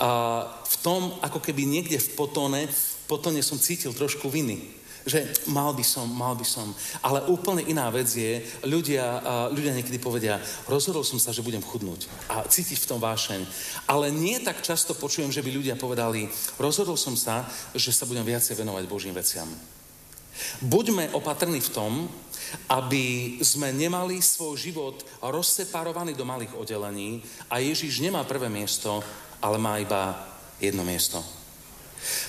A 0.00 0.42
v 0.48 0.76
tom, 0.80 1.12
ako 1.20 1.44
keby 1.44 1.68
niekde 1.68 2.00
v 2.00 2.08
potone, 2.16 2.64
potone 3.04 3.44
som 3.44 3.60
cítil 3.60 3.92
trošku 3.92 4.32
viny 4.32 4.64
že 5.06 5.22
mal 5.46 5.70
by 5.70 5.86
som, 5.86 6.10
mal 6.10 6.34
by 6.34 6.42
som. 6.42 6.74
Ale 7.00 7.22
úplne 7.30 7.62
iná 7.62 7.86
vec 7.94 8.10
je, 8.10 8.42
ľudia, 8.66 9.22
ľudia 9.54 9.72
niekedy 9.72 10.02
povedia, 10.02 10.42
rozhodol 10.66 11.06
som 11.06 11.22
sa, 11.22 11.30
že 11.30 11.46
budem 11.46 11.62
chudnúť 11.62 12.10
a 12.26 12.42
cítiť 12.42 12.82
v 12.82 12.88
tom 12.90 12.98
vášeň. 12.98 13.46
Ale 13.86 14.10
nie 14.10 14.42
tak 14.42 14.66
často 14.66 14.98
počujem, 14.98 15.30
že 15.30 15.46
by 15.46 15.50
ľudia 15.54 15.78
povedali, 15.78 16.26
rozhodol 16.58 16.98
som 16.98 17.14
sa, 17.14 17.46
že 17.70 17.94
sa 17.94 18.04
budem 18.04 18.26
viacej 18.26 18.58
venovať 18.58 18.84
Božím 18.90 19.14
veciam. 19.14 19.46
Buďme 20.60 21.16
opatrní 21.16 21.64
v 21.64 21.72
tom, 21.72 21.92
aby 22.68 23.38
sme 23.40 23.72
nemali 23.72 24.20
svoj 24.20 24.58
život 24.58 25.00
rozseparovaný 25.24 26.12
do 26.12 26.28
malých 26.28 26.52
oddelení 26.54 27.24
a 27.48 27.58
Ježiš 27.58 28.04
nemá 28.04 28.20
prvé 28.28 28.52
miesto, 28.52 29.00
ale 29.40 29.56
má 29.56 29.80
iba 29.80 30.28
jedno 30.60 30.84
miesto. 30.84 31.24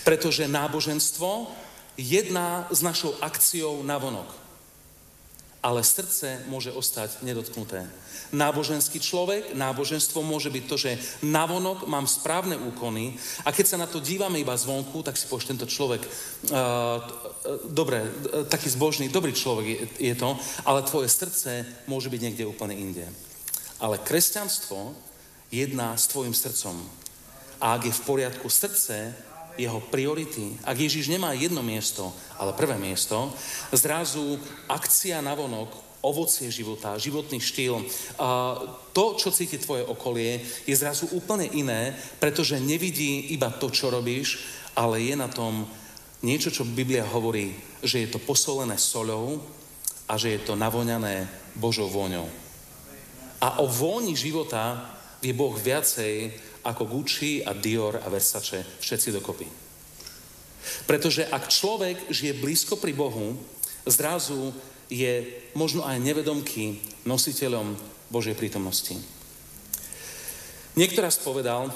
Pretože 0.08 0.48
náboženstvo 0.48 1.52
jedná 1.98 2.70
s 2.70 2.86
našou 2.86 3.18
akciou 3.20 3.82
na 3.84 3.98
vonok. 3.98 4.30
Ale 5.66 5.82
srdce 5.84 6.46
môže 6.48 6.70
ostať 6.72 7.26
nedotknuté. 7.26 7.84
Náboženský 8.32 9.02
človek, 9.02 9.58
náboženstvo 9.58 10.22
môže 10.22 10.54
byť 10.54 10.64
to, 10.70 10.76
že 10.78 10.92
navonok 11.26 11.90
mám 11.90 12.06
správne 12.06 12.56
úkony 12.56 13.18
a 13.42 13.50
keď 13.50 13.66
sa 13.66 13.82
na 13.82 13.90
to 13.90 13.98
dívame 13.98 14.38
iba 14.40 14.54
zvonku, 14.54 15.02
tak 15.02 15.18
si 15.18 15.26
povieš, 15.26 15.50
tento 15.50 15.66
človek, 15.66 16.06
uh, 16.06 17.02
dobre, 17.74 18.06
uh, 18.06 18.46
taký 18.46 18.70
zbožný, 18.70 19.10
dobrý 19.10 19.34
človek 19.34 19.66
je, 19.66 19.78
je 20.14 20.16
to, 20.16 20.38
ale 20.64 20.86
tvoje 20.86 21.10
srdce 21.10 21.66
môže 21.90 22.14
byť 22.14 22.22
niekde 22.22 22.46
úplne 22.46 22.78
inde. 22.78 23.08
Ale 23.82 23.98
kresťanstvo 23.98 24.94
jedná 25.52 25.98
s 25.98 26.08
tvojim 26.12 26.36
srdcom. 26.36 26.78
A 27.58 27.74
ak 27.80 27.90
je 27.90 27.98
v 27.98 28.06
poriadku 28.06 28.48
srdce, 28.52 29.16
jeho 29.58 29.82
priority, 29.90 30.56
ak 30.64 30.78
Ježiš 30.78 31.10
nemá 31.10 31.34
jedno 31.34 31.66
miesto, 31.66 32.14
ale 32.38 32.54
prvé 32.54 32.78
miesto, 32.78 33.34
zrazu 33.74 34.38
akcia 34.70 35.20
na 35.20 35.34
vonok, 35.34 35.74
ovocie 36.06 36.48
života, 36.54 36.96
životný 37.02 37.42
štýl, 37.42 37.82
to, 38.94 39.06
čo 39.18 39.34
cíti 39.34 39.58
tvoje 39.58 39.84
okolie, 39.84 40.40
je 40.64 40.76
zrazu 40.78 41.10
úplne 41.12 41.50
iné, 41.52 41.98
pretože 42.22 42.62
nevidí 42.62 43.34
iba 43.34 43.50
to, 43.50 43.74
čo 43.74 43.90
robíš, 43.90 44.46
ale 44.78 45.02
je 45.02 45.18
na 45.18 45.28
tom 45.28 45.66
niečo, 46.22 46.54
čo 46.54 46.64
Biblia 46.64 47.04
hovorí, 47.04 47.58
že 47.82 48.06
je 48.06 48.10
to 48.14 48.22
posolené 48.22 48.78
soľou 48.78 49.42
a 50.08 50.16
že 50.16 50.38
je 50.38 50.42
to 50.46 50.54
navoňané 50.54 51.28
Božou 51.58 51.90
vôňou. 51.90 52.30
A 53.42 53.62
o 53.62 53.70
vôni 53.70 54.18
života 54.18 54.98
vie 55.22 55.34
Boh 55.34 55.54
viacej, 55.54 56.34
ako 56.68 56.84
Gucci 56.84 57.40
a 57.48 57.56
Dior 57.56 58.04
a 58.04 58.12
Versace 58.12 58.60
všetci 58.84 59.16
dokopy. 59.16 59.48
Pretože 60.84 61.24
ak 61.32 61.48
človek 61.48 62.12
žije 62.12 62.44
blízko 62.44 62.76
pri 62.76 62.92
Bohu, 62.92 63.40
zrazu 63.88 64.52
je 64.92 65.24
možno 65.56 65.88
aj 65.88 66.04
nevedomký 66.04 66.84
nositeľom 67.08 67.76
Božej 68.12 68.36
prítomnosti. 68.36 69.00
Niekto 70.76 71.00
raz 71.00 71.16
povedal, 71.18 71.72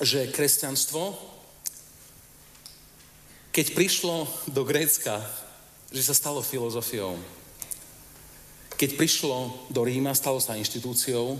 že 0.00 0.32
kresťanstvo, 0.32 1.14
keď 3.52 3.66
prišlo 3.76 4.24
do 4.48 4.64
Grécka, 4.64 5.20
že 5.92 6.02
sa 6.06 6.16
stalo 6.16 6.40
filozofiou. 6.40 7.20
Keď 8.80 8.96
prišlo 8.96 9.68
do 9.68 9.80
Ríma, 9.84 10.16
stalo 10.16 10.40
sa 10.40 10.56
inštitúciou, 10.56 11.36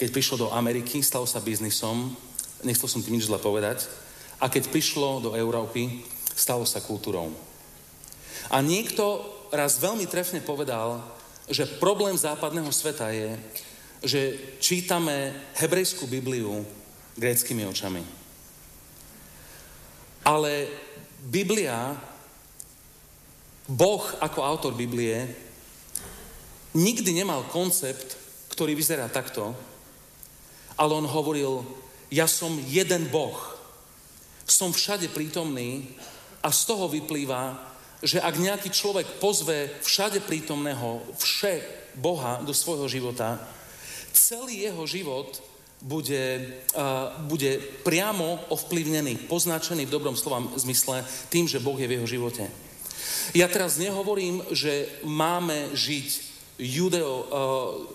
keď 0.00 0.08
prišlo 0.16 0.48
do 0.48 0.52
Ameriky, 0.56 1.04
stalo 1.04 1.28
sa 1.28 1.44
biznisom, 1.44 2.16
nechcel 2.64 2.88
som 2.88 3.04
tým 3.04 3.20
nič 3.20 3.28
zle 3.28 3.36
povedať, 3.36 3.84
a 4.40 4.48
keď 4.48 4.72
prišlo 4.72 5.20
do 5.20 5.30
Európy, 5.36 6.00
stalo 6.32 6.64
sa 6.64 6.80
kultúrou. 6.80 7.28
A 8.48 8.64
niekto 8.64 9.28
raz 9.52 9.76
veľmi 9.76 10.08
trefne 10.08 10.40
povedal, 10.40 11.04
že 11.52 11.68
problém 11.68 12.16
západného 12.16 12.72
sveta 12.72 13.12
je, 13.12 13.36
že 14.00 14.20
čítame 14.56 15.36
hebrejskú 15.60 16.08
Bibliu 16.08 16.64
gréckými 17.20 17.68
očami. 17.68 18.00
Ale 20.24 20.72
Biblia, 21.20 21.92
Boh 23.68 24.00
ako 24.24 24.40
autor 24.40 24.72
Biblie, 24.72 25.28
nikdy 26.72 27.12
nemal 27.12 27.44
koncept, 27.52 28.16
ktorý 28.48 28.72
vyzerá 28.72 29.04
takto, 29.12 29.52
ale 30.80 30.96
on 30.96 31.04
hovoril, 31.04 31.60
ja 32.08 32.24
som 32.24 32.56
jeden 32.64 33.12
Boh, 33.12 33.36
som 34.48 34.72
všade 34.72 35.12
prítomný 35.12 35.84
a 36.40 36.48
z 36.48 36.60
toho 36.64 36.88
vyplýva, 36.88 37.60
že 38.00 38.16
ak 38.16 38.40
nejaký 38.40 38.72
človek 38.72 39.20
pozve 39.20 39.68
všade 39.84 40.24
prítomného 40.24 41.04
vše 41.20 41.60
Boha 42.00 42.40
do 42.40 42.56
svojho 42.56 42.88
života, 42.88 43.36
celý 44.16 44.64
jeho 44.64 44.88
život 44.88 45.36
bude, 45.84 46.48
uh, 46.72 47.12
bude 47.28 47.60
priamo 47.84 48.40
ovplyvnený, 48.48 49.28
poznačený 49.28 49.84
v 49.84 49.94
dobrom 49.94 50.16
slovom 50.16 50.48
zmysle 50.56 51.04
tým, 51.28 51.44
že 51.44 51.60
Boh 51.60 51.76
je 51.76 51.88
v 51.88 52.00
jeho 52.00 52.08
živote. 52.08 52.48
Ja 53.36 53.52
teraz 53.52 53.76
nehovorím, 53.76 54.42
že 54.48 54.88
máme 55.04 55.76
žiť 55.76 56.29
judeo, 56.60 57.14
uh, 57.24 57.26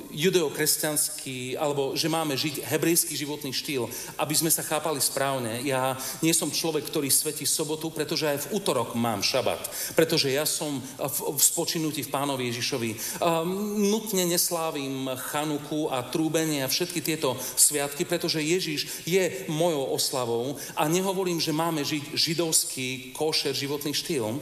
judeokresťanský, 0.10 1.60
alebo 1.60 1.94
že 1.94 2.10
máme 2.10 2.34
žiť 2.34 2.66
hebrejský 2.66 3.14
životný 3.14 3.54
štýl, 3.54 3.86
aby 4.18 4.34
sme 4.34 4.50
sa 4.50 4.66
chápali 4.66 4.98
správne. 4.98 5.62
Ja 5.62 5.94
nie 6.26 6.34
som 6.34 6.50
človek, 6.50 6.88
ktorý 6.90 7.14
svetí 7.14 7.46
sobotu, 7.46 7.94
pretože 7.94 8.26
aj 8.26 8.38
v 8.48 8.50
útorok 8.58 8.98
mám 8.98 9.22
šabat, 9.22 9.70
pretože 9.94 10.34
ja 10.34 10.48
som 10.48 10.82
v, 10.82 11.20
v 11.36 11.42
spočinutí 11.42 12.02
v 12.02 12.14
pánovi 12.14 12.50
Ježišovi. 12.50 12.92
Um, 13.22 13.86
nutne 13.92 14.26
neslávim 14.26 15.12
chanuku 15.30 15.92
a 15.94 16.02
trúbenie 16.02 16.66
a 16.66 16.72
všetky 16.72 17.04
tieto 17.04 17.38
sviatky, 17.60 18.08
pretože 18.08 18.42
Ježiš 18.42 19.06
je 19.06 19.46
mojou 19.52 19.94
oslavou 19.94 20.58
a 20.74 20.90
nehovorím, 20.90 21.38
že 21.38 21.54
máme 21.54 21.86
žiť 21.86 22.16
židovský 22.16 23.14
košer 23.14 23.54
životný 23.54 23.94
štýl, 23.94 24.40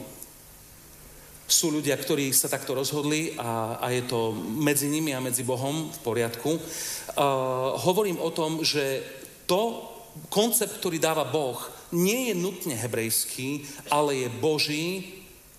sú 1.54 1.70
ľudia, 1.70 1.94
ktorí 1.94 2.34
sa 2.34 2.50
takto 2.50 2.74
rozhodli 2.74 3.38
a, 3.38 3.78
a 3.78 3.94
je 3.94 4.10
to 4.10 4.34
medzi 4.58 4.90
nimi 4.90 5.14
a 5.14 5.22
medzi 5.22 5.46
Bohom 5.46 5.94
v 5.94 6.00
poriadku. 6.02 6.58
Uh, 6.58 7.78
hovorím 7.86 8.18
o 8.18 8.34
tom, 8.34 8.66
že 8.66 9.06
to 9.46 9.86
koncept, 10.34 10.82
ktorý 10.82 10.98
dáva 10.98 11.30
Boh, 11.30 11.62
nie 11.94 12.34
je 12.34 12.36
nutne 12.36 12.74
hebrejský, 12.74 13.70
ale 13.94 14.26
je 14.26 14.30
Boží, 14.42 14.88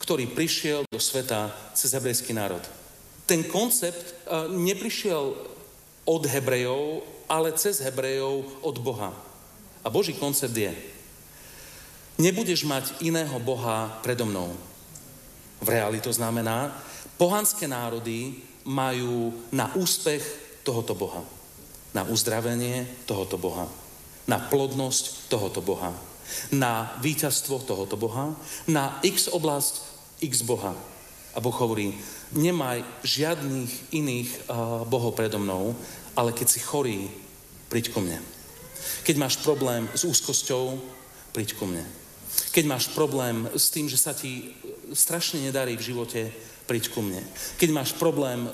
ktorý 0.02 0.26
prišiel 0.26 0.82
do 0.90 0.98
sveta 0.98 1.54
cez 1.78 1.94
hebrejský 1.94 2.34
národ. 2.34 2.60
Ten 3.30 3.46
koncept 3.46 4.26
uh, 4.26 4.50
neprišiel 4.50 5.54
od 6.04 6.22
Hebrejov, 6.28 7.06
ale 7.30 7.56
cez 7.56 7.80
Hebrejov 7.80 8.44
od 8.60 8.76
Boha. 8.82 9.14
A 9.80 9.88
Boží 9.88 10.12
koncept 10.12 10.52
je, 10.52 10.74
nebudeš 12.20 12.68
mať 12.68 13.00
iného 13.00 13.38
Boha 13.40 13.88
predo 14.04 14.28
mnou. 14.28 14.52
V 15.64 15.72
reáli 15.72 16.04
to 16.04 16.12
znamená, 16.12 16.76
pohanské 17.16 17.64
národy 17.64 18.36
majú 18.68 19.32
na 19.48 19.72
úspech 19.72 20.20
tohoto 20.60 20.92
Boha, 20.92 21.24
na 21.96 22.04
uzdravenie 22.04 22.84
tohoto 23.08 23.40
Boha, 23.40 23.64
na 24.28 24.36
plodnosť 24.36 25.32
tohoto 25.32 25.64
Boha, 25.64 25.96
na 26.52 26.92
víťazstvo 27.00 27.64
tohoto 27.64 27.96
Boha, 27.96 28.36
na 28.68 29.00
x 29.00 29.32
oblasť 29.32 29.80
x 30.20 30.44
Boha. 30.44 30.76
A 31.32 31.40
Boh 31.40 31.56
hovorí, 31.56 31.96
nemaj 32.36 32.84
žiadnych 33.02 33.96
iných 33.96 34.30
uh, 34.46 34.84
bohov 34.84 35.16
predo 35.16 35.40
mnou, 35.40 35.72
ale 36.12 36.36
keď 36.36 36.46
si 36.46 36.60
chorý, 36.60 37.08
príď 37.72 37.90
ku 37.90 38.04
mne. 38.04 38.20
Keď 39.02 39.16
máš 39.16 39.40
problém 39.40 39.88
s 39.96 40.04
úzkosťou, 40.04 40.76
príď 41.32 41.56
ku 41.56 41.64
mne. 41.66 41.82
Keď 42.54 42.64
máš 42.70 42.86
problém 42.94 43.50
s 43.50 43.72
tým, 43.74 43.90
že 43.90 43.98
sa 43.98 44.14
ti 44.14 44.54
strašne 44.92 45.40
nedarí 45.40 45.78
v 45.78 45.86
živote, 45.94 46.20
príď 46.64 46.96
ku 46.96 47.04
mne. 47.04 47.20
Keď 47.60 47.70
máš 47.72 47.92
problém 47.96 48.44
e, 48.44 48.50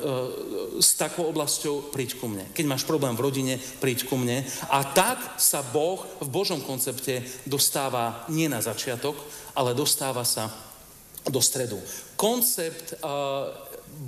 s 0.82 0.98
takou 0.98 1.30
oblasťou, 1.30 1.94
príď 1.94 2.18
ku 2.18 2.26
mne. 2.26 2.46
Keď 2.50 2.66
máš 2.66 2.82
problém 2.82 3.14
v 3.14 3.22
rodine, 3.22 3.54
príď 3.78 4.10
ku 4.10 4.18
mne. 4.18 4.42
A 4.70 4.82
tak 4.82 5.38
sa 5.38 5.62
Boh 5.62 6.02
v 6.18 6.28
Božom 6.28 6.58
koncepte 6.62 7.22
dostáva 7.46 8.26
nie 8.26 8.50
na 8.50 8.58
začiatok, 8.58 9.14
ale 9.54 9.78
dostáva 9.78 10.26
sa 10.26 10.50
do 11.30 11.38
stredu. 11.38 11.78
Koncept 12.18 12.94
e, 12.94 12.96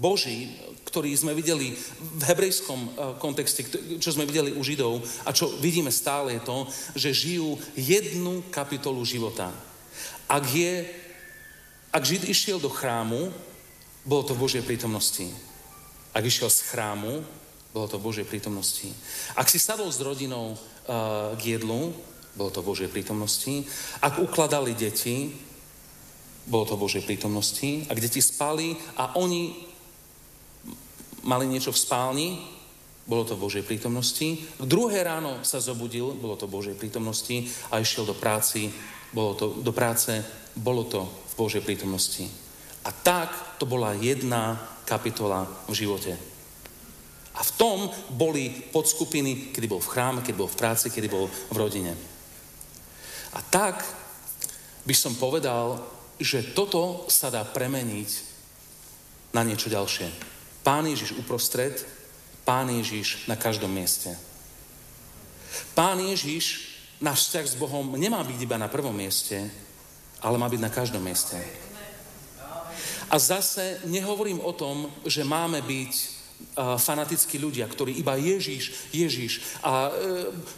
Boží, 0.02 0.50
ktorý 0.82 1.14
sme 1.14 1.32
videli 1.32 1.78
v 2.18 2.22
hebrejskom 2.26 2.80
e, 2.82 2.90
kontexte, 3.22 3.62
čo 4.02 4.10
sme 4.10 4.26
videli 4.26 4.50
u 4.50 4.62
Židov 4.66 4.98
a 5.22 5.30
čo 5.30 5.46
vidíme 5.62 5.94
stále 5.94 6.38
je 6.38 6.42
to, 6.42 6.58
že 6.98 7.18
žijú 7.30 7.54
jednu 7.78 8.42
kapitolu 8.50 9.06
života. 9.06 9.54
Ak 10.26 10.42
je 10.48 11.01
ak 11.92 12.02
Žid 12.02 12.24
išiel 12.26 12.58
do 12.58 12.72
chrámu, 12.72 13.28
bolo 14.02 14.22
to 14.24 14.32
v 14.34 14.42
Božej 14.42 14.64
prítomnosti. 14.64 15.28
Ak 16.16 16.24
išiel 16.24 16.48
z 16.48 16.64
chrámu, 16.72 17.22
bolo 17.72 17.86
to 17.88 18.00
v 18.00 18.04
Božej 18.08 18.26
prítomnosti. 18.26 18.88
Ak 19.36 19.48
si 19.48 19.60
sadol 19.60 19.92
s 19.92 20.00
rodinou 20.00 20.56
uh, 20.56 21.36
k 21.36 21.56
jedlu, 21.56 21.92
bolo 22.32 22.50
to 22.50 22.64
v 22.64 22.68
Božej 22.72 22.88
prítomnosti. 22.88 23.68
Ak 24.00 24.18
ukladali 24.18 24.72
deti, 24.72 25.36
bolo 26.48 26.64
to 26.64 26.74
v 26.76 26.82
Božej 26.88 27.04
prítomnosti. 27.04 27.86
Ak 27.86 28.00
deti 28.00 28.18
spali 28.18 28.74
a 28.96 29.14
oni 29.20 29.52
mali 31.22 31.46
niečo 31.46 31.70
v 31.70 31.78
spálni, 31.78 32.28
bolo 33.06 33.26
to 33.26 33.34
v 33.38 33.42
Božej 33.46 33.64
prítomnosti. 33.66 34.42
K 34.58 34.64
druhé 34.66 35.02
ráno 35.02 35.42
sa 35.42 35.58
zobudil, 35.58 36.14
bolo 36.18 36.38
to 36.38 36.46
v 36.46 36.54
Božej 36.58 36.76
prítomnosti 36.78 37.46
a 37.70 37.78
išiel 37.82 38.06
do 38.06 38.14
práci, 38.14 38.70
bolo 39.12 39.34
to, 39.34 39.60
do 39.60 39.72
práce, 39.74 40.22
bolo 40.56 40.86
to 40.86 41.04
v 41.04 41.21
Božej 41.38 41.62
prítomnosti. 41.64 42.26
A 42.82 42.90
tak 42.90 43.58
to 43.58 43.64
bola 43.64 43.94
jedna 43.94 44.58
kapitola 44.84 45.46
v 45.70 45.74
živote. 45.74 46.12
A 47.32 47.40
v 47.40 47.54
tom 47.56 47.88
boli 48.12 48.50
podskupiny, 48.50 49.54
kedy 49.56 49.66
bol 49.70 49.80
v 49.80 49.88
chráme, 49.88 50.20
keď 50.20 50.34
bol 50.36 50.48
v 50.50 50.58
práci, 50.58 50.92
kedy 50.92 51.08
bol 51.08 51.30
v 51.30 51.56
rodine. 51.56 51.96
A 53.32 53.40
tak 53.40 53.80
by 54.84 54.92
som 54.92 55.16
povedal, 55.16 55.80
že 56.20 56.52
toto 56.52 57.08
sa 57.08 57.32
dá 57.32 57.40
premeniť 57.46 58.10
na 59.32 59.40
niečo 59.40 59.72
ďalšie. 59.72 60.12
Pán 60.60 60.84
Ježiš 60.84 61.16
uprostred, 61.16 61.80
Pán 62.42 62.68
Ježiš 62.68 63.30
na 63.30 63.38
každom 63.38 63.70
mieste. 63.70 64.10
Pán 65.78 66.02
Ježiš, 66.02 66.74
náš 66.98 67.30
vzťah 67.30 67.46
s 67.46 67.58
Bohom 67.58 67.94
nemá 67.94 68.18
byť 68.26 68.38
iba 68.42 68.58
na 68.58 68.66
prvom 68.66 68.94
mieste, 68.94 69.46
ale 70.22 70.38
má 70.38 70.46
byť 70.48 70.60
na 70.62 70.70
každom 70.70 71.02
mieste. 71.02 71.36
A 73.12 73.18
zase 73.18 73.82
nehovorím 73.84 74.40
o 74.40 74.56
tom, 74.56 74.88
že 75.04 75.26
máme 75.26 75.60
byť 75.60 76.21
fanatickí 76.56 77.40
ľudia, 77.40 77.64
ktorí 77.64 77.96
iba 77.96 78.18
Ježiš, 78.18 78.92
Ježiš. 78.92 79.60
A 79.64 79.88
uh, 79.88 79.92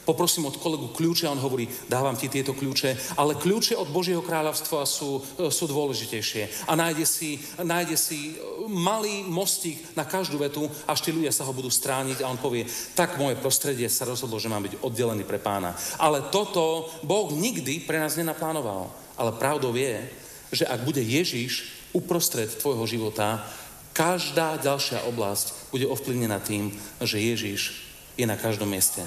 poprosím 0.03 0.51
od 0.51 0.59
kolegu 0.59 0.91
kľúče, 0.91 1.31
on 1.31 1.39
hovorí, 1.39 1.71
dávam 1.87 2.19
ti 2.19 2.27
tieto 2.27 2.51
kľúče, 2.57 3.17
ale 3.19 3.39
kľúče 3.39 3.79
od 3.79 3.89
Božieho 3.95 4.23
kráľovstva 4.23 4.83
sú, 4.83 5.23
uh, 5.23 5.51
sú 5.51 5.71
dôležitejšie. 5.71 6.67
A 6.67 6.75
nájde 6.75 7.07
si, 7.07 7.39
nájde 7.63 7.95
si 7.95 8.35
malý 8.67 9.23
mostík 9.27 9.95
na 9.95 10.03
každú 10.03 10.41
vetu, 10.43 10.67
až 10.89 10.99
tí 11.05 11.11
ľudia 11.15 11.31
sa 11.31 11.47
ho 11.47 11.53
budú 11.55 11.71
strániť 11.71 12.23
a 12.23 12.31
on 12.31 12.41
povie, 12.41 12.67
tak 12.99 13.15
moje 13.17 13.39
prostredie 13.39 13.87
sa 13.87 14.09
rozhodlo, 14.09 14.43
že 14.43 14.51
mám 14.51 14.67
byť 14.67 14.83
oddelený 14.83 15.23
pre 15.23 15.39
pána. 15.39 15.77
Ale 16.03 16.27
toto 16.35 16.91
Boh 17.07 17.31
nikdy 17.31 17.87
pre 17.87 18.03
nás 18.03 18.19
nenaplánoval. 18.19 18.91
Ale 19.15 19.39
pravdou 19.39 19.71
je, 19.79 20.03
že 20.51 20.65
ak 20.67 20.83
bude 20.83 21.03
Ježiš 21.03 21.71
uprostred 21.95 22.51
tvojho 22.59 22.87
života, 22.87 23.47
každá 23.95 24.59
ďalšia 24.59 25.07
oblasť 25.07 25.71
bude 25.71 25.87
ovplyvnená 25.87 26.43
tým, 26.43 26.75
že 26.99 27.23
Ježiš 27.23 27.79
je 28.19 28.27
na 28.27 28.35
každom 28.35 28.67
mieste. 28.67 29.01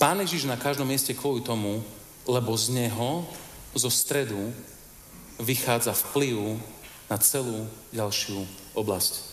Pán 0.00 0.16
Ježiš 0.24 0.48
na 0.48 0.56
každom 0.56 0.88
mieste 0.88 1.12
kvôli 1.12 1.44
tomu, 1.44 1.84
lebo 2.24 2.56
z 2.56 2.72
Neho, 2.72 3.26
zo 3.76 3.90
stredu, 3.92 4.54
vychádza 5.42 5.92
vplyv 5.92 6.56
na 7.10 7.16
celú 7.20 7.68
ďalšiu 7.92 8.46
oblasť. 8.78 9.28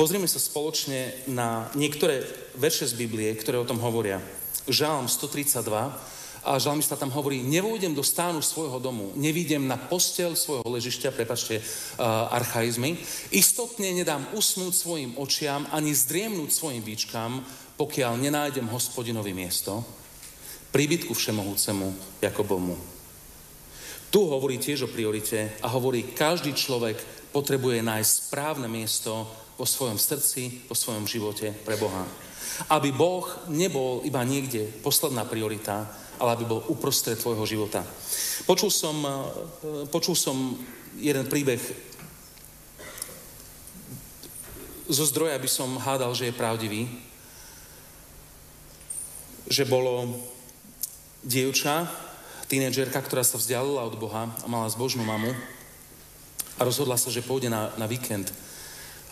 Pozrime 0.00 0.28
sa 0.28 0.40
spoločne 0.40 1.12
na 1.28 1.68
niektoré 1.76 2.24
verše 2.56 2.88
z 2.88 2.94
Biblie, 2.96 3.32
ktoré 3.36 3.60
o 3.60 3.68
tom 3.68 3.80
hovoria. 3.80 4.20
Žálm 4.68 5.08
132 5.08 6.17
a 6.44 6.58
žalmista 6.58 6.98
tam 6.98 7.10
hovorí, 7.10 7.42
nevôjdem 7.42 7.94
do 7.94 8.02
stánu 8.02 8.42
svojho 8.42 8.78
domu, 8.78 9.10
nevídem 9.14 9.66
na 9.66 9.78
postel 9.78 10.36
svojho 10.38 10.66
ležišťa, 10.66 11.14
prepačte 11.14 11.58
uh, 11.58 12.30
archaizmy, 12.34 12.98
istotne 13.34 13.90
nedám 13.94 14.26
usnúť 14.34 14.74
svojim 14.74 15.10
očiam 15.18 15.66
ani 15.74 15.94
zdriemnúť 15.94 16.50
svojim 16.50 16.82
výčkam, 16.84 17.42
pokiaľ 17.78 18.18
nenájdem 18.18 18.66
hospodinovi 18.68 19.30
miesto. 19.30 19.86
príbytku 20.74 21.14
všemohúcemu 21.14 22.20
Jakobomu. 22.20 22.76
Tu 24.08 24.20
hovorí 24.24 24.56
tiež 24.56 24.88
o 24.88 24.92
priorite 24.92 25.60
a 25.60 25.68
hovorí, 25.68 26.16
každý 26.16 26.56
človek 26.56 26.96
potrebuje 27.28 27.84
nájsť 27.84 28.12
správne 28.28 28.68
miesto 28.68 29.28
vo 29.60 29.66
svojom 29.68 30.00
srdci, 30.00 30.64
vo 30.64 30.72
svojom 30.72 31.04
živote 31.04 31.52
pre 31.66 31.76
Boha. 31.76 32.08
Aby 32.72 32.90
Boh 32.90 33.28
nebol 33.52 34.00
iba 34.08 34.24
niekde 34.24 34.64
posledná 34.80 35.28
priorita, 35.28 35.84
ale 36.18 36.34
aby 36.34 36.44
bol 36.44 36.60
uprostred 36.68 37.18
tvojho 37.18 37.46
života. 37.46 37.86
Počul 38.44 38.70
som, 38.70 38.96
eh, 39.02 39.16
počul 39.90 40.18
som 40.18 40.58
jeden 40.98 41.26
príbeh 41.30 41.88
zo 44.88 45.04
zdroja 45.04 45.36
by 45.36 45.48
som 45.52 45.76
hádal, 45.76 46.16
že 46.16 46.32
je 46.32 46.40
pravdivý, 46.40 46.88
že 49.44 49.68
bolo 49.68 50.16
dievča, 51.20 51.84
tínedžerka, 52.48 52.96
ktorá 53.04 53.20
sa 53.20 53.36
vzdialila 53.36 53.84
od 53.84 54.00
Boha 54.00 54.32
a 54.32 54.46
mala 54.48 54.72
zbožnú 54.72 55.04
mamu 55.04 55.36
a 56.56 56.60
rozhodla 56.64 56.96
sa, 56.96 57.12
že 57.12 57.20
pôjde 57.20 57.52
na, 57.52 57.68
na 57.76 57.84
víkend, 57.84 58.32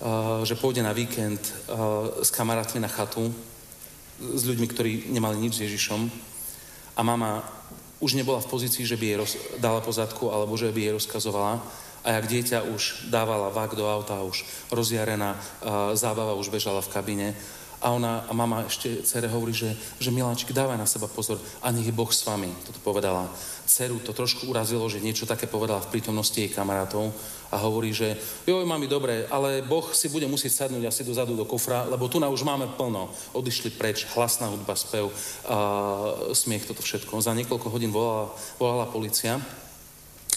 uh, 0.00 0.40
že 0.48 0.56
pôjde 0.56 0.80
na 0.80 0.96
víkend 0.96 1.44
uh, 1.68 2.24
s 2.24 2.32
kamarátmi 2.32 2.80
na 2.80 2.88
chatu, 2.88 3.28
s 4.16 4.48
ľuďmi, 4.48 4.66
ktorí 4.72 4.92
nemali 5.12 5.36
nič 5.36 5.60
s 5.60 5.64
Ježišom. 5.68 6.08
A 6.96 7.00
mama 7.04 7.44
už 8.00 8.16
nebola 8.16 8.40
v 8.40 8.50
pozícii, 8.50 8.88
že 8.88 8.96
by 8.96 9.04
jej 9.04 9.16
roz, 9.16 9.32
dala 9.60 9.80
pozadku 9.80 10.32
alebo 10.32 10.56
že 10.56 10.72
by 10.72 10.80
jej 10.80 10.92
rozkazovala. 10.96 11.60
A 12.06 12.08
jak 12.20 12.30
dieťa 12.30 12.58
už 12.70 13.10
dávala 13.10 13.50
vák 13.50 13.74
do 13.74 13.84
auta, 13.90 14.22
už 14.22 14.46
rozjarená 14.70 15.34
uh, 15.34 15.40
zábava 15.98 16.38
už 16.38 16.54
bežala 16.54 16.78
v 16.78 16.92
kabine 16.92 17.28
a 17.82 17.92
ona, 17.92 18.24
a 18.24 18.32
mama 18.32 18.64
ešte 18.64 19.04
cere 19.04 19.28
hovorí, 19.28 19.52
že, 19.52 19.76
že 20.00 20.08
Miláčik, 20.08 20.56
dávaj 20.56 20.80
na 20.80 20.88
seba 20.88 21.06
pozor 21.12 21.36
a 21.60 21.68
nech 21.68 21.84
je 21.84 21.92
Boh 21.92 22.08
s 22.08 22.24
vami. 22.24 22.48
Toto 22.64 22.80
povedala. 22.80 23.28
Ceru 23.68 24.00
to 24.00 24.16
trošku 24.16 24.48
urazilo, 24.48 24.88
že 24.88 25.04
niečo 25.04 25.28
také 25.28 25.44
povedala 25.44 25.84
v 25.84 25.92
prítomnosti 25.92 26.34
jej 26.34 26.48
kamarátov 26.48 27.12
a 27.50 27.56
hovorí, 27.62 27.94
že 27.94 28.18
joj, 28.46 28.66
mami, 28.66 28.90
dobre, 28.90 29.26
ale 29.30 29.62
Boh 29.62 29.86
si 29.94 30.10
bude 30.10 30.26
musieť 30.26 30.66
sadnúť 30.66 30.90
asi 30.90 31.06
dozadu 31.06 31.38
do 31.38 31.46
kofra, 31.46 31.86
lebo 31.86 32.10
tu 32.10 32.18
na 32.18 32.26
už 32.26 32.42
máme 32.42 32.74
plno. 32.74 33.10
Odišli 33.32 33.74
preč, 33.78 34.06
hlasná 34.18 34.50
hudba, 34.50 34.74
spev, 34.74 35.10
a 35.46 35.56
smiech, 36.34 36.66
toto 36.66 36.82
všetko. 36.82 37.22
Za 37.22 37.36
niekoľko 37.38 37.70
hodín 37.70 37.94
volala, 37.94 38.34
volala 38.58 38.86
policia 38.90 39.38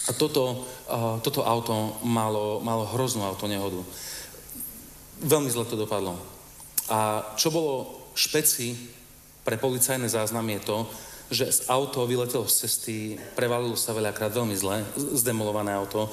a 0.06 0.12
toto, 0.14 0.64
a 0.86 1.18
toto 1.18 1.42
auto 1.42 1.98
malo, 2.06 2.62
malo 2.62 2.86
hroznú 2.94 3.26
autonehodu. 3.26 3.82
Veľmi 5.20 5.50
zle 5.52 5.66
to 5.66 5.76
dopadlo. 5.76 6.16
A 6.90 7.22
čo 7.36 7.52
bolo 7.52 8.06
špeci 8.14 8.74
pre 9.44 9.58
policajné 9.58 10.08
záznamy 10.08 10.58
je 10.58 10.66
to, 10.66 10.78
že 11.30 11.46
z 11.46 11.60
auto 11.70 12.02
vyletelo 12.10 12.42
z 12.50 12.66
cesty, 12.66 13.14
prevalilo 13.38 13.78
sa 13.78 13.94
veľakrát 13.94 14.34
veľmi 14.34 14.56
zle, 14.58 14.82
zdemolované 15.14 15.70
auto 15.70 16.10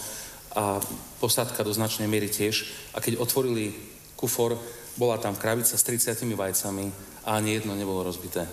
a 0.58 0.82
posádka 1.22 1.62
do 1.62 1.70
značnej 1.70 2.10
miery 2.10 2.34
tiež. 2.34 2.66
A 2.98 3.02
keď 3.02 3.22
otvorili 3.22 3.78
kufor, 4.18 4.58
bola 4.98 5.22
tam 5.22 5.38
krabica 5.38 5.78
s 5.78 5.86
30 5.86 6.18
vajcami 6.34 6.90
a 7.30 7.38
ani 7.38 7.62
jedno 7.62 7.78
nebolo 7.78 8.02
rozbité. 8.02 8.50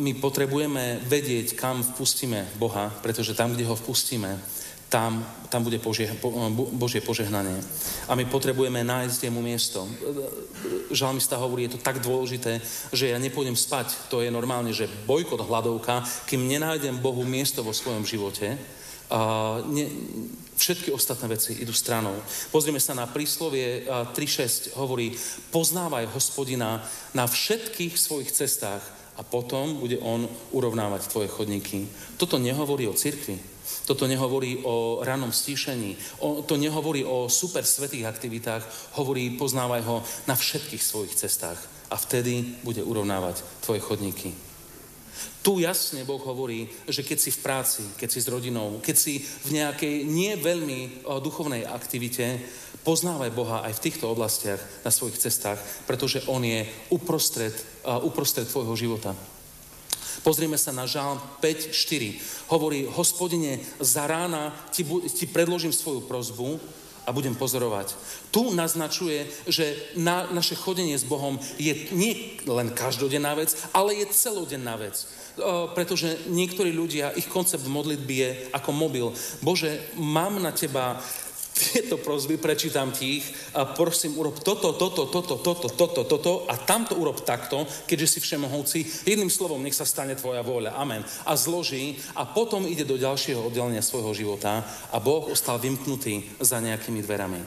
My 0.00 0.16
potrebujeme 0.16 1.04
vedieť, 1.04 1.52
kam 1.52 1.84
vpustíme 1.84 2.56
Boha, 2.56 2.88
pretože 3.04 3.36
tam, 3.36 3.52
kde 3.52 3.68
ho 3.68 3.76
vpustíme, 3.76 4.40
tam, 4.88 5.26
tam 5.50 5.66
bude 5.66 5.82
Božie, 5.82 6.06
Božie 6.72 7.02
požehnanie. 7.02 7.58
A 8.06 8.14
my 8.14 8.24
potrebujeme 8.30 8.86
nájsť 8.86 9.26
jemu 9.26 9.42
miesto. 9.42 9.84
Žalmista 10.94 11.34
hovorí, 11.34 11.66
je 11.66 11.76
to 11.76 11.82
tak 11.82 11.98
dôležité, 11.98 12.62
že 12.94 13.10
ja 13.10 13.18
nepôjdem 13.18 13.58
spať. 13.58 14.08
To 14.08 14.22
je 14.22 14.30
normálne, 14.30 14.70
že 14.70 14.86
bojkot, 15.04 15.42
hladovka, 15.42 16.06
kým 16.30 16.46
nenájdem 16.46 17.02
Bohu 17.02 17.26
miesto 17.26 17.66
vo 17.66 17.74
svojom 17.74 18.06
živote, 18.06 18.54
a 19.10 19.60
ne, 19.68 19.84
všetky 20.56 20.92
ostatné 20.94 21.28
veci 21.28 21.58
idú 21.60 21.72
stranou. 21.74 22.14
Pozrieme 22.54 22.80
sa 22.80 22.96
na 22.96 23.04
príslovie 23.04 23.84
3.6, 23.86 24.78
hovorí, 24.80 25.12
poznávaj 25.52 26.14
hospodina 26.14 26.80
na 27.12 27.24
všetkých 27.26 27.94
svojich 27.98 28.32
cestách 28.32 28.82
a 29.14 29.22
potom 29.22 29.78
bude 29.78 29.98
on 30.02 30.26
urovnávať 30.50 31.06
tvoje 31.10 31.28
chodníky. 31.30 31.86
Toto 32.16 32.38
nehovorí 32.38 32.88
o 32.88 32.96
cirkvi. 32.96 33.38
Toto 33.84 34.04
nehovorí 34.04 34.60
o 34.64 35.00
ranom 35.04 35.32
stíšení. 35.32 35.96
O, 36.20 36.44
to 36.44 36.56
nehovorí 36.56 37.04
o 37.04 37.28
super 37.28 37.64
svetých 37.64 38.08
aktivitách. 38.08 38.64
Hovorí, 38.96 39.36
poznávaj 39.36 39.82
ho 39.84 39.96
na 40.28 40.34
všetkých 40.36 40.82
svojich 40.82 41.14
cestách. 41.16 41.60
A 41.92 41.96
vtedy 41.96 42.60
bude 42.64 42.80
urovnávať 42.80 43.44
tvoje 43.60 43.80
chodníky. 43.80 44.32
Tu 45.44 45.60
jasne 45.60 46.08
Boh 46.08 46.24
hovorí, 46.24 46.72
že 46.88 47.04
keď 47.04 47.18
si 47.20 47.28
v 47.28 47.42
práci, 47.44 47.84
keď 48.00 48.08
si 48.08 48.24
s 48.24 48.32
rodinou, 48.32 48.80
keď 48.80 48.96
si 48.96 49.20
v 49.20 49.60
nejakej 49.60 50.08
nie 50.08 50.32
veľmi 50.40 51.04
duchovnej 51.20 51.68
aktivite, 51.68 52.40
poznávaj 52.80 53.28
Boha 53.28 53.60
aj 53.68 53.76
v 53.76 53.84
týchto 53.84 54.08
oblastiach 54.08 54.56
na 54.80 54.88
svojich 54.88 55.20
cestách, 55.20 55.60
pretože 55.84 56.24
On 56.32 56.40
je 56.40 56.64
uprostred, 56.88 57.52
uprostred 57.84 58.48
tvojho 58.48 58.72
života. 58.72 59.12
Pozrieme 60.24 60.56
sa 60.56 60.72
na 60.72 60.88
Žálm 60.88 61.20
5.4. 61.44 62.48
Hovorí, 62.48 62.88
hospodine, 62.88 63.60
za 63.84 64.08
rána 64.08 64.48
ti, 64.72 64.80
ti 65.12 65.28
predložím 65.28 65.76
svoju 65.76 66.08
prozbu 66.08 66.56
a 67.06 67.12
budem 67.12 67.36
pozorovať. 67.36 67.92
Tu 68.32 68.52
naznačuje, 68.56 69.28
že 69.46 69.76
na, 69.96 70.28
naše 70.32 70.56
chodenie 70.56 70.96
s 70.96 71.04
Bohom 71.04 71.36
je 71.60 71.72
nie 71.92 72.40
len 72.48 72.72
každodenná 72.72 73.36
vec, 73.36 73.52
ale 73.76 74.00
je 74.00 74.06
celodenná 74.10 74.76
vec. 74.80 75.04
O, 75.34 75.68
pretože 75.74 76.30
niektorí 76.30 76.70
ľudia, 76.70 77.12
ich 77.18 77.26
koncept 77.26 77.66
modlitby 77.66 78.14
je 78.14 78.30
ako 78.54 78.70
mobil. 78.70 79.06
Bože, 79.42 79.82
mám 79.98 80.38
na 80.38 80.54
teba 80.54 81.02
tieto 81.54 82.02
prozby, 82.02 82.34
prečítam 82.34 82.90
ti 82.90 83.22
ich 83.22 83.26
a 83.54 83.62
prosím, 83.62 84.18
urob 84.18 84.42
toto, 84.42 84.74
toto, 84.74 85.06
toto, 85.06 85.38
toto, 85.38 85.68
toto, 85.70 86.02
toto 86.02 86.32
a 86.50 86.58
tamto 86.58 86.98
urob 86.98 87.22
takto, 87.22 87.62
keďže 87.86 88.18
si 88.18 88.18
všemohúci. 88.18 89.06
Jedným 89.06 89.30
slovom, 89.30 89.62
nech 89.62 89.78
sa 89.78 89.86
stane 89.86 90.18
tvoja 90.18 90.42
vôľa. 90.42 90.74
Amen. 90.74 91.06
A 91.22 91.38
zloží 91.38 91.94
a 92.18 92.26
potom 92.26 92.66
ide 92.66 92.82
do 92.82 92.98
ďalšieho 92.98 93.46
oddelenia 93.46 93.86
svojho 93.86 94.10
života 94.12 94.66
a 94.90 94.98
Boh 94.98 95.30
ostal 95.30 95.62
vymknutý 95.62 96.26
za 96.42 96.58
nejakými 96.58 96.98
dverami. 97.06 97.38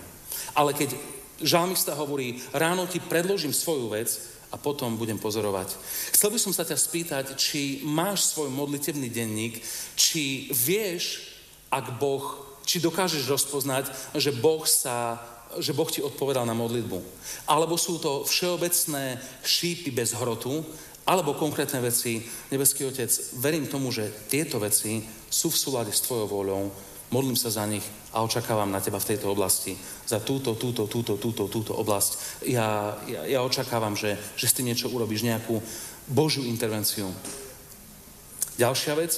Ale 0.56 0.72
keď 0.72 0.96
žalmista 1.43 1.91
hovorí, 1.93 2.39
ráno 2.56 2.88
ti 2.88 3.04
predložím 3.04 3.52
svoju 3.52 3.91
vec, 3.91 4.10
a 4.48 4.56
potom 4.56 4.96
budem 4.96 5.20
pozorovať. 5.20 5.76
Chcel 6.15 6.32
by 6.32 6.39
som 6.39 6.56
sa 6.56 6.63
ťa 6.63 6.80
spýtať, 6.80 7.26
či 7.36 7.84
máš 7.84 8.32
svoj 8.32 8.48
modlitevný 8.48 9.12
denník, 9.12 9.60
či 10.00 10.48
vieš, 10.56 11.36
ak 11.67 12.00
Boh 12.00 12.46
či 12.67 12.84
dokážeš 12.84 13.23
rozpoznať, 13.32 13.88
že 14.19 14.36
Boh 14.36 14.67
sa 14.67 15.23
že 15.56 15.71
Boh 15.71 15.88
ti 15.88 16.03
odpovedal 16.03 16.43
na 16.43 16.51
modlitbu. 16.51 16.99
Alebo 17.47 17.80
sú 17.80 18.03
to 18.03 18.27
všeobecné 18.27 19.15
šípy 19.47 19.95
bez 19.95 20.12
hrotu, 20.12 20.60
alebo 21.08 21.39
konkrétne 21.39 21.80
veci, 21.80 22.19
nebeský 22.51 22.84
Otec, 22.84 23.08
verím 23.39 23.63
tomu, 23.71 23.95
že 23.95 24.12
tieto 24.27 24.60
veci 24.60 24.99
sú 25.32 25.47
v 25.47 25.56
súlade 25.56 25.95
s 25.95 26.03
Tvojou 26.03 26.27
voľou, 26.27 26.63
modlím 27.15 27.39
sa 27.39 27.47
za 27.47 27.63
nich 27.63 27.84
a 28.12 28.19
očakávam 28.27 28.67
na 28.67 28.84
Teba 28.84 28.99
v 28.99 29.15
tejto 29.15 29.32
oblasti. 29.32 29.80
Za 30.03 30.19
túto, 30.19 30.60
túto, 30.60 30.84
túto, 30.91 31.15
túto, 31.15 31.47
túto 31.47 31.71
oblasť. 31.80 32.43
Ja, 32.51 32.99
ja, 33.08 33.23
ja 33.23 33.39
očakávam, 33.39 33.95
že, 33.95 34.19
že 34.36 34.51
s 34.51 34.60
niečo 34.60 34.91
urobíš, 34.91 35.23
nejakú 35.23 35.63
Božiu 36.12 36.43
intervenciu. 36.43 37.08
Ďalšia 38.60 38.93
vec, 38.99 39.15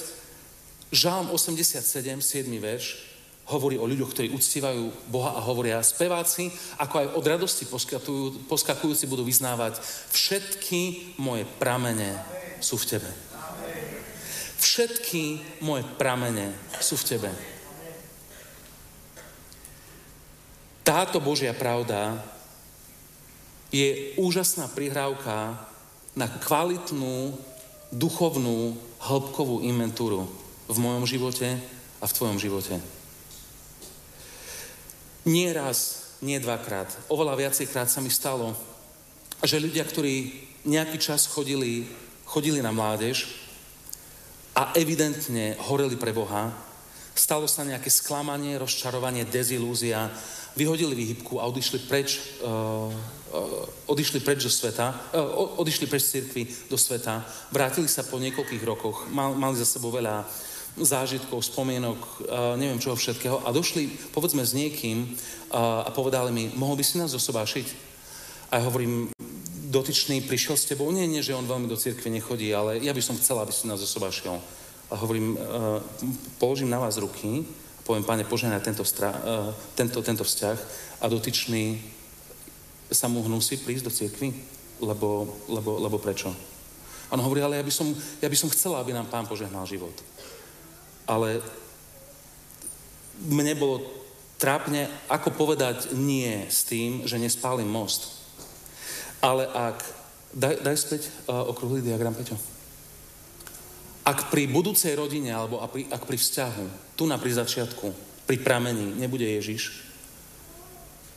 Žálm 0.94 1.30
87, 1.34 2.18
7. 2.18 2.50
verš, 2.58 3.09
hovorí 3.50 3.76
o 3.76 3.84
ľuďoch, 3.84 4.14
ktorí 4.14 4.28
uctievajú 4.30 5.10
Boha 5.10 5.34
a 5.34 5.44
hovoria 5.44 5.82
speváci, 5.82 6.54
ako 6.78 6.94
aj 7.02 7.06
od 7.18 7.24
radosti 7.26 7.66
poskakujúci 8.46 9.04
budú 9.10 9.26
vyznávať 9.26 9.82
všetky 10.14 11.14
moje 11.18 11.42
pramene 11.58 12.14
sú 12.62 12.78
v 12.78 12.96
Tebe. 12.96 13.10
Všetky 14.60 15.22
moje 15.66 15.82
pramene 15.98 16.54
sú 16.78 16.94
v 16.94 17.06
Tebe. 17.16 17.30
Táto 20.86 21.18
Božia 21.18 21.54
pravda 21.54 22.18
je 23.70 24.14
úžasná 24.18 24.66
prihrávka 24.70 25.54
na 26.18 26.26
kvalitnú, 26.26 27.38
duchovnú, 27.94 28.74
hĺbkovú 28.98 29.62
inventúru 29.62 30.26
v 30.66 30.76
mojom 30.78 31.06
živote 31.06 31.58
a 32.02 32.04
v 32.06 32.14
tvojom 32.14 32.38
živote. 32.38 32.99
Nie 35.28 35.52
raz, 35.52 36.10
nie 36.24 36.40
dvakrát, 36.40 36.88
oveľa 37.12 37.48
viacejkrát 37.48 37.92
sa 37.92 38.00
mi 38.00 38.08
stalo, 38.08 38.56
že 39.44 39.60
ľudia, 39.60 39.84
ktorí 39.84 40.32
nejaký 40.64 41.00
čas 41.00 41.28
chodili, 41.28 41.88
chodili 42.24 42.60
na 42.60 42.72
mládež 42.72 43.28
a 44.56 44.72
evidentne 44.76 45.56
horeli 45.60 45.96
pre 45.96 46.12
Boha, 46.12 46.52
stalo 47.16 47.44
sa 47.48 47.64
nejaké 47.64 47.88
sklamanie, 47.92 48.56
rozčarovanie, 48.60 49.28
dezilúzia, 49.28 50.08
vyhodili 50.56 50.96
výhybku 50.96 51.36
a 51.40 51.48
odišli 51.48 51.84
preč, 51.84 52.20
uh, 52.40 52.88
uh, 52.88 53.92
odišli 53.92 54.20
preč 54.24 54.44
do 54.44 54.52
sveta, 54.52 54.92
uh, 55.14 55.60
odišli 55.60 55.86
preč 55.88 56.08
z 56.08 56.12
cirkvi 56.20 56.42
do 56.68 56.76
sveta, 56.80 57.24
vrátili 57.52 57.88
sa 57.88 58.04
po 58.04 58.16
niekoľkých 58.16 58.64
rokoch, 58.64 59.08
mal, 59.12 59.36
mali 59.36 59.56
za 59.60 59.68
sebou 59.68 59.92
veľa 59.92 60.24
zážitkov, 60.78 61.42
spomienok, 61.42 61.98
uh, 61.98 62.54
neviem 62.54 62.78
čoho 62.78 62.94
všetkého 62.94 63.42
a 63.42 63.50
došli, 63.50 63.90
povedzme, 64.14 64.46
s 64.46 64.54
niekým 64.54 65.06
uh, 65.06 65.86
a 65.86 65.90
povedali 65.90 66.30
mi, 66.30 66.44
mohol 66.54 66.78
by 66.78 66.84
si 66.86 66.98
nás 66.98 67.10
zosobášiť? 67.10 67.66
A 68.50 68.58
ja 68.58 68.66
hovorím, 68.66 69.10
dotyčný 69.70 70.26
prišiel 70.26 70.58
s 70.58 70.66
tebou, 70.66 70.90
nie, 70.90 71.06
nie, 71.06 71.22
že 71.22 71.34
on 71.34 71.46
veľmi 71.46 71.70
do 71.70 71.78
cirkvi 71.78 72.10
nechodí, 72.10 72.50
ale 72.50 72.82
ja 72.82 72.90
by 72.90 73.02
som 73.02 73.18
chcela, 73.18 73.46
aby 73.46 73.54
si 73.54 73.70
nás 73.70 73.82
zosobášil 73.82 74.38
a 74.90 74.94
hovorím, 74.98 75.34
uh, 75.34 75.78
položím 76.38 76.70
na 76.70 76.78
vás 76.78 76.98
ruky 76.98 77.46
poviem, 77.90 78.06
páne, 78.06 78.22
požehnaj 78.22 78.62
tento, 78.62 78.86
stra, 78.86 79.10
tento, 79.74 79.98
tento 79.98 80.22
vzťah 80.22 80.58
a 81.02 81.10
dotyčný 81.10 81.82
sa 82.86 83.10
mu 83.10 83.18
hnusí 83.26 83.58
prísť 83.58 83.84
do 83.86 83.90
cirkvi, 83.90 84.30
lebo, 84.78 85.26
lebo, 85.50 85.82
lebo 85.82 85.98
prečo? 85.98 86.30
A 87.10 87.18
on 87.18 87.22
hovorí, 87.26 87.42
ale 87.42 87.58
ja 87.58 87.66
by, 87.66 87.72
som, 87.74 87.90
ja 88.22 88.30
by 88.30 88.38
som 88.38 88.46
chcela, 88.54 88.78
aby 88.78 88.94
nám 88.94 89.10
pán 89.10 89.26
požehnal 89.26 89.66
život. 89.66 89.90
Ale 91.10 91.42
mne 93.26 93.58
bolo 93.58 93.82
trápne, 94.38 94.86
ako 95.10 95.34
povedať 95.34 95.92
nie 95.98 96.46
s 96.46 96.62
tým, 96.64 97.02
že 97.04 97.18
nespálim 97.18 97.66
most. 97.66 98.22
Ale 99.20 99.50
ak... 99.50 99.98
Daj, 100.30 100.62
daj 100.62 100.76
späť 100.78 101.02
uh, 101.26 101.42
okrúhly 101.50 101.82
diagram, 101.82 102.14
Peťo. 102.14 102.38
Ak 104.06 104.30
pri 104.30 104.46
budúcej 104.46 104.94
rodine, 104.94 105.34
alebo 105.34 105.58
pri, 105.66 105.90
ak 105.90 106.06
pri 106.06 106.14
vzťahu, 106.14 106.94
tu 106.94 107.04
na 107.10 107.18
pri 107.18 107.34
začiatku, 107.34 107.90
pri 108.30 108.38
pramení 108.38 108.94
nebude 108.94 109.26
Ježiš, 109.26 109.90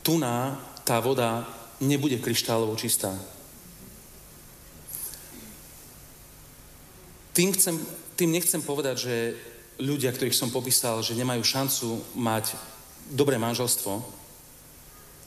tu 0.01 0.17
na 0.17 0.57
tá 0.81 0.97
voda 0.97 1.45
nebude 1.77 2.17
kryštálovo 2.17 2.73
čistá. 2.73 3.13
Tým, 7.37 7.53
chcem, 7.53 7.77
tým 8.17 8.33
nechcem 8.33 8.61
povedať, 8.65 8.95
že 8.97 9.15
ľudia, 9.79 10.13
ktorých 10.13 10.37
som 10.37 10.53
popísal, 10.53 11.01
že 11.01 11.17
nemajú 11.17 11.41
šancu 11.41 11.87
mať 12.17 12.53
dobré 13.09 13.37
manželstvo, 13.41 14.03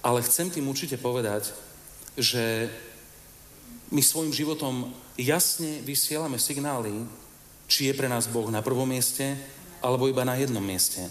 ale 0.02 0.22
chcem 0.22 0.50
tým 0.50 0.70
určite 0.70 0.96
povedať, 1.00 1.50
že 2.14 2.70
my 3.90 4.02
svojim 4.02 4.32
životom 4.32 4.94
jasne 5.18 5.82
vysielame 5.82 6.38
signály, 6.38 7.06
či 7.66 7.90
je 7.90 7.98
pre 7.98 8.06
nás 8.06 8.30
Boh 8.30 8.46
na 8.50 8.62
prvom 8.62 8.86
mieste, 8.86 9.34
alebo 9.82 10.06
iba 10.06 10.22
na 10.22 10.38
jednom 10.38 10.62
mieste. 10.62 11.02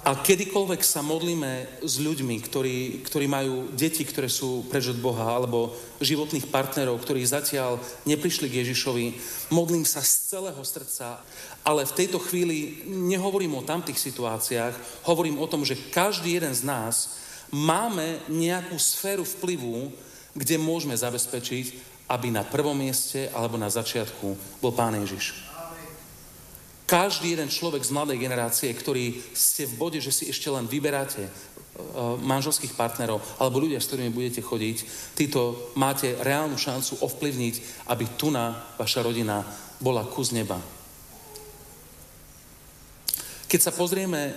A 0.00 0.16
kedykoľvek 0.16 0.80
sa 0.80 1.04
modlíme 1.04 1.84
s 1.84 2.00
ľuďmi, 2.00 2.40
ktorí, 2.40 3.04
ktorí 3.04 3.28
majú 3.28 3.68
deti, 3.76 4.00
ktoré 4.00 4.32
sú 4.32 4.64
preč 4.72 4.88
od 4.88 4.96
Boha, 4.96 5.36
alebo 5.36 5.76
životných 6.00 6.48
partnerov, 6.48 7.04
ktorí 7.04 7.20
zatiaľ 7.20 7.76
neprišli 8.08 8.48
k 8.48 8.64
Ježišovi, 8.64 9.06
modlím 9.52 9.84
sa 9.84 10.00
z 10.00 10.32
celého 10.32 10.62
srdca, 10.64 11.20
ale 11.60 11.84
v 11.84 11.96
tejto 12.00 12.16
chvíli 12.16 12.80
nehovorím 12.88 13.60
o 13.60 13.66
tamtých 13.66 14.00
situáciách, 14.00 15.04
hovorím 15.04 15.36
o 15.36 15.44
tom, 15.44 15.68
že 15.68 15.76
každý 15.92 16.40
jeden 16.40 16.56
z 16.56 16.64
nás 16.64 17.20
máme 17.52 18.24
nejakú 18.32 18.80
sféru 18.80 19.28
vplyvu, 19.36 19.92
kde 20.32 20.56
môžeme 20.56 20.96
zabezpečiť, 20.96 21.76
aby 22.08 22.32
na 22.32 22.40
prvom 22.40 22.74
mieste 22.74 23.28
alebo 23.36 23.60
na 23.60 23.68
začiatku 23.68 24.32
bol 24.64 24.72
Pán 24.72 24.96
Ježiš. 24.96 25.49
Každý 26.90 27.38
jeden 27.38 27.46
človek 27.46 27.86
z 27.86 27.94
mladej 27.94 28.18
generácie, 28.18 28.66
ktorý 28.74 29.14
ste 29.30 29.62
v 29.62 29.78
bode, 29.78 30.02
že 30.02 30.10
si 30.10 30.26
ešte 30.26 30.50
len 30.50 30.66
vyberáte 30.66 31.22
uh, 31.22 32.18
manželských 32.18 32.74
partnerov 32.74 33.22
alebo 33.38 33.62
ľudia, 33.62 33.78
s 33.78 33.86
ktorými 33.86 34.10
budete 34.10 34.42
chodiť, 34.42 34.76
títo 35.14 35.70
máte 35.78 36.18
reálnu 36.18 36.58
šancu 36.58 36.98
ovplyvniť, 36.98 37.86
aby 37.94 38.04
tu 38.18 38.34
na 38.34 38.74
vaša 38.74 39.06
rodina 39.06 39.46
bola 39.78 40.02
kus 40.02 40.34
neba. 40.34 40.58
Keď 43.46 43.60
sa 43.62 43.70
pozrieme, 43.70 44.34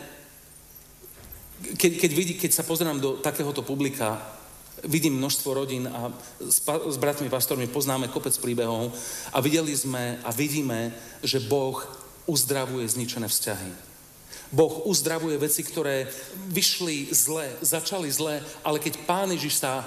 keď, 1.73 2.05
keď, 2.05 2.11
vidí, 2.13 2.33
keď 2.37 2.53
sa 2.53 2.67
pozriem 2.69 3.01
do 3.01 3.17
takéhoto 3.17 3.65
publika, 3.65 4.21
vidím 4.85 5.17
množstvo 5.17 5.49
rodín 5.57 5.89
a 5.89 6.13
s, 6.37 6.61
s 6.69 6.97
bratmi 7.01 7.33
pastormi 7.33 7.65
poznáme 7.65 8.13
kopec 8.13 8.37
príbehov 8.37 8.93
a 9.33 9.41
videli 9.41 9.73
sme 9.73 10.21
a 10.21 10.29
vidíme, 10.29 10.93
že 11.25 11.41
Boh 11.41 12.02
uzdravuje 12.25 12.87
zničené 12.87 13.27
vzťahy. 13.27 13.71
Boh 14.53 14.85
uzdravuje 14.85 15.41
veci, 15.41 15.65
ktoré 15.65 16.05
vyšli 16.53 17.09
zle, 17.09 17.49
začali 17.65 18.05
zle, 18.13 18.37
ale 18.61 18.77
keď 18.77 19.01
Pán 19.09 19.33
Ježiš 19.33 19.65
sa 19.65 19.81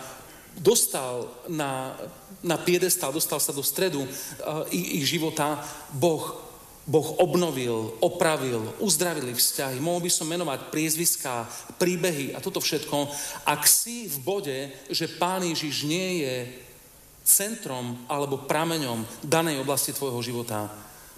dostal 0.58 1.30
na, 1.46 1.94
na 2.42 2.58
piedestal, 2.58 3.14
dostal 3.14 3.38
sa 3.38 3.54
do 3.54 3.62
stredu 3.62 4.02
uh, 4.02 4.66
ich, 4.74 5.02
ich 5.02 5.16
života, 5.16 5.62
Boh 5.94 6.46
Boh 6.86 7.18
obnovil, 7.18 7.98
opravil, 7.98 8.62
uzdravili 8.78 9.34
vzťahy. 9.34 9.82
Mohol 9.82 10.06
by 10.06 10.10
som 10.14 10.30
menovať 10.30 10.70
priezviská, 10.70 11.42
príbehy 11.82 12.30
a 12.30 12.38
toto 12.38 12.62
všetko. 12.62 13.10
Ak 13.42 13.66
si 13.66 14.06
v 14.06 14.16
bode, 14.22 14.58
že 14.86 15.10
Pán 15.18 15.42
Ježiš 15.42 15.82
nie 15.82 16.22
je 16.22 16.46
centrom 17.26 17.98
alebo 18.06 18.46
prameňom 18.46 19.02
danej 19.18 19.66
oblasti 19.66 19.90
tvojho 19.90 20.22
života, 20.22 20.70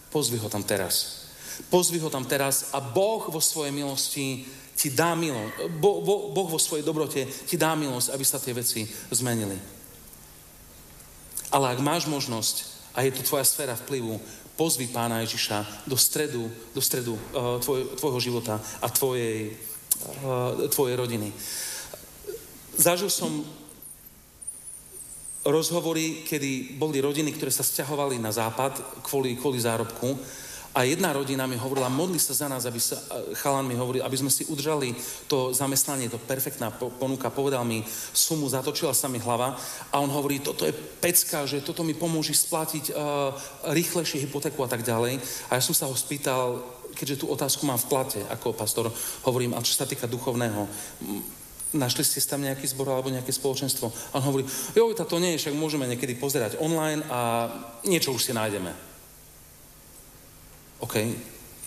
pozvi 0.09 0.37
ho 0.40 0.49
tam 0.49 0.64
teraz. 0.64 1.27
Pozvi 1.73 1.99
ho 1.99 2.11
tam 2.11 2.25
teraz 2.25 2.71
a 2.71 2.79
Boh 2.79 3.25
vo 3.29 3.42
svojej 3.42 3.75
milosti 3.75 4.47
ti 4.79 4.94
dá 4.94 5.18
milosť. 5.18 5.75
Bo, 5.83 5.99
bo, 5.99 6.31
boh 6.31 6.47
vo 6.47 6.61
svojej 6.62 6.87
dobrote 6.87 7.27
ti 7.27 7.59
dá 7.59 7.75
milosť, 7.75 8.14
aby 8.14 8.25
sa 8.25 8.38
tie 8.38 8.55
veci 8.55 8.87
zmenili. 9.11 9.59
Ale 11.51 11.75
ak 11.75 11.83
máš 11.83 12.07
možnosť 12.07 12.79
a 12.94 13.03
je 13.03 13.11
to 13.11 13.27
tvoja 13.27 13.42
sféra 13.42 13.75
vplyvu, 13.75 14.21
pozvi 14.55 14.87
pána 14.90 15.23
Ježiša 15.23 15.87
do 15.87 15.94
stredu, 15.94 16.51
do 16.75 16.83
stredu 16.83 17.14
uh, 17.14 17.59
tvoj, 17.62 17.94
tvojho 17.99 18.21
života 18.21 18.59
a 18.83 18.87
tvojej, 18.90 19.55
uh, 20.23 20.66
tvojej 20.71 20.94
rodiny. 20.99 21.31
Zažil 22.79 23.11
som 23.11 23.47
rozhovory, 25.48 26.24
kedy 26.28 26.76
boli 26.76 27.00
rodiny, 27.00 27.32
ktoré 27.34 27.48
sa 27.48 27.64
stiahovali 27.64 28.20
na 28.20 28.32
západ 28.32 29.02
kvôli, 29.02 29.34
kvôli 29.34 29.58
zárobku. 29.61 30.14
A 30.76 30.84
jedna 30.84 31.11
rodina 31.11 31.48
mi 31.48 31.56
hovorila, 31.56 31.90
modli 31.90 32.20
sa 32.20 32.37
za 32.37 32.46
nás, 32.46 32.68
aby 32.68 32.78
sa, 32.78 33.00
chalan 33.40 33.66
mi 33.66 33.74
hovoril, 33.74 34.04
aby 34.04 34.14
sme 34.20 34.30
si 34.30 34.46
udržali 34.46 34.94
to 35.26 35.50
zamestnanie, 35.50 36.12
to 36.12 36.20
perfektná 36.20 36.70
ponuka, 36.70 37.32
povedal 37.34 37.64
mi 37.64 37.82
sumu, 38.12 38.46
zatočila 38.46 38.94
sa 38.94 39.08
mi 39.08 39.18
hlava. 39.18 39.56
A 39.90 39.98
on 39.98 40.12
hovorí, 40.12 40.38
toto 40.38 40.68
je 40.68 40.76
pecka, 40.76 41.48
že 41.48 41.64
toto 41.64 41.82
mi 41.82 41.96
pomôže 41.96 42.37
splatiť 42.37 42.94
uh, 42.94 43.32
rýchlejšie 43.74 44.28
hypotéku 44.28 44.61
a 44.62 44.70
tak 44.70 44.84
ďalej. 44.84 45.18
A 45.50 45.58
ja 45.58 45.62
som 45.64 45.74
sa 45.74 45.88
ho 45.88 45.96
spýtal, 45.96 46.62
keďže 46.94 47.24
tú 47.24 47.32
otázku 47.32 47.64
mám 47.66 47.80
v 47.80 47.88
plate 47.88 48.20
ako 48.28 48.54
pastor, 48.54 48.92
hovorím, 49.24 49.56
a 49.56 49.64
čo 49.64 49.72
sa 49.74 49.88
týka 49.88 50.06
duchovného, 50.06 50.68
našli 51.76 52.04
ste 52.04 52.22
tam 52.24 52.40
nejaký 52.40 52.64
zbor 52.70 52.88
alebo 52.88 53.12
nejaké 53.12 53.33
spoločenstvo? 53.35 53.92
A 54.12 54.22
on 54.22 54.24
hovorí, 54.33 54.44
jo, 54.72 54.88
to 54.94 55.20
nie 55.20 55.37
je, 55.37 55.48
však 55.48 55.59
môžeme 55.59 55.85
niekedy 55.85 56.16
pozerať 56.16 56.57
online 56.61 57.04
a 57.12 57.50
niečo 57.85 58.14
už 58.14 58.24
si 58.24 58.33
nájdeme. 58.33 58.72
OK, 60.78 60.94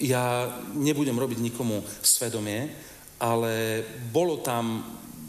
ja 0.01 0.49
nebudem 0.73 1.19
robiť 1.19 1.43
nikomu 1.43 1.83
svedomie, 2.01 2.71
ale 3.21 3.85
bolo 4.09 4.41
tam, 4.41 4.81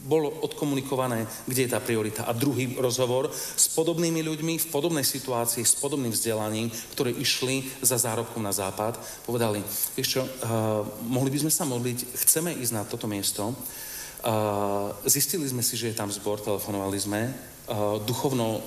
bolo 0.02 0.32
odkomunikované, 0.42 1.28
kde 1.44 1.68
je 1.68 1.72
tá 1.76 1.78
priorita. 1.78 2.24
A 2.24 2.32
druhý 2.32 2.72
rozhovor 2.80 3.28
s 3.34 3.68
podobnými 3.76 4.24
ľuďmi 4.24 4.54
v 4.58 4.70
podobnej 4.72 5.04
situácii, 5.04 5.62
s 5.62 5.76
podobným 5.76 6.10
vzdelaním, 6.10 6.72
ktorí 6.96 7.20
išli 7.20 7.68
za 7.84 8.00
zárobkom 8.00 8.42
na 8.42 8.50
západ, 8.54 8.96
povedali, 9.28 9.60
vieš 9.94 10.18
čo, 10.18 10.22
uh, 10.24 10.82
mohli 11.06 11.30
by 11.30 11.38
sme 11.46 11.52
sa 11.52 11.68
modliť, 11.68 11.98
chceme 12.16 12.56
ísť 12.56 12.72
na 12.72 12.82
toto 12.88 13.04
miesto, 13.04 13.52
zistili 15.06 15.48
sme 15.50 15.66
si, 15.66 15.74
že 15.74 15.90
je 15.90 15.98
tam 15.98 16.06
zbor, 16.06 16.38
telefonovali 16.38 16.98
sme, 16.98 17.20
Eh, 17.62 17.98
duchovno, 18.02 18.58
eh, 18.58 18.62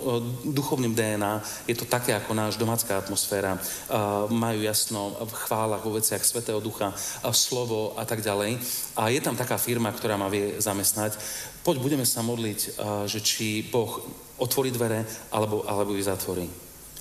duchovným 0.55 0.95
DNA. 0.95 1.43
Je 1.67 1.75
to 1.75 1.83
také 1.83 2.15
ako 2.15 2.31
náš 2.31 2.55
domácká 2.55 2.95
atmosféra. 2.95 3.59
Eh, 3.59 3.93
majú 4.31 4.63
jasno 4.63 5.19
v 5.19 5.33
chválach, 5.35 5.83
vo 5.83 5.99
veciach 5.99 6.23
Svetého 6.23 6.63
Ducha, 6.63 6.95
slovo 7.35 7.91
a 7.99 8.07
tak 8.07 8.23
ďalej. 8.23 8.55
A 8.95 9.11
je 9.11 9.19
tam 9.19 9.35
taká 9.35 9.59
firma, 9.59 9.91
ktorá 9.91 10.15
ma 10.15 10.31
vie 10.31 10.55
zamestnať. 10.63 11.19
Poď, 11.59 11.83
budeme 11.83 12.05
sa 12.05 12.23
modliť, 12.23 12.77
že 13.09 13.19
či 13.25 13.65
Boh 13.67 13.99
otvorí 14.37 14.69
dvere, 14.69 15.03
alebo, 15.33 15.65
alebo 15.67 15.97
ich 15.97 16.05
zatvorí. 16.05 16.45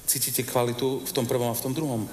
Cítite 0.09 0.43
kvalitu 0.43 1.05
v 1.05 1.13
tom 1.13 1.29
prvom 1.29 1.53
a 1.53 1.57
v 1.57 1.63
tom 1.63 1.77
druhom? 1.77 2.09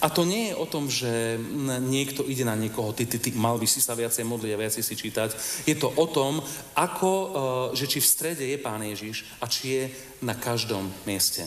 A 0.00 0.06
to 0.10 0.22
nie 0.22 0.50
je 0.50 0.54
o 0.54 0.66
tom, 0.66 0.86
že 0.86 1.40
niekto 1.82 2.22
ide 2.26 2.46
na 2.46 2.54
niekoho, 2.54 2.94
ty, 2.94 3.06
ty, 3.06 3.18
ty, 3.18 3.34
mal 3.34 3.58
by 3.58 3.66
si 3.66 3.82
sa 3.82 3.98
viacej 3.98 4.22
modliť 4.22 4.50
a 4.54 4.62
viacej 4.62 4.82
si 4.84 4.94
čítať. 4.94 5.30
Je 5.66 5.74
to 5.74 5.90
o 5.90 6.06
tom, 6.06 6.38
ako, 6.78 7.10
e, 7.10 7.28
že 7.74 7.90
či 7.90 7.98
v 7.98 8.10
strede 8.10 8.44
je 8.46 8.58
Pán 8.62 8.80
Ježiš 8.82 9.26
a 9.42 9.50
či 9.50 9.62
je 9.74 9.84
na 10.22 10.38
každom 10.38 10.86
mieste. 11.02 11.42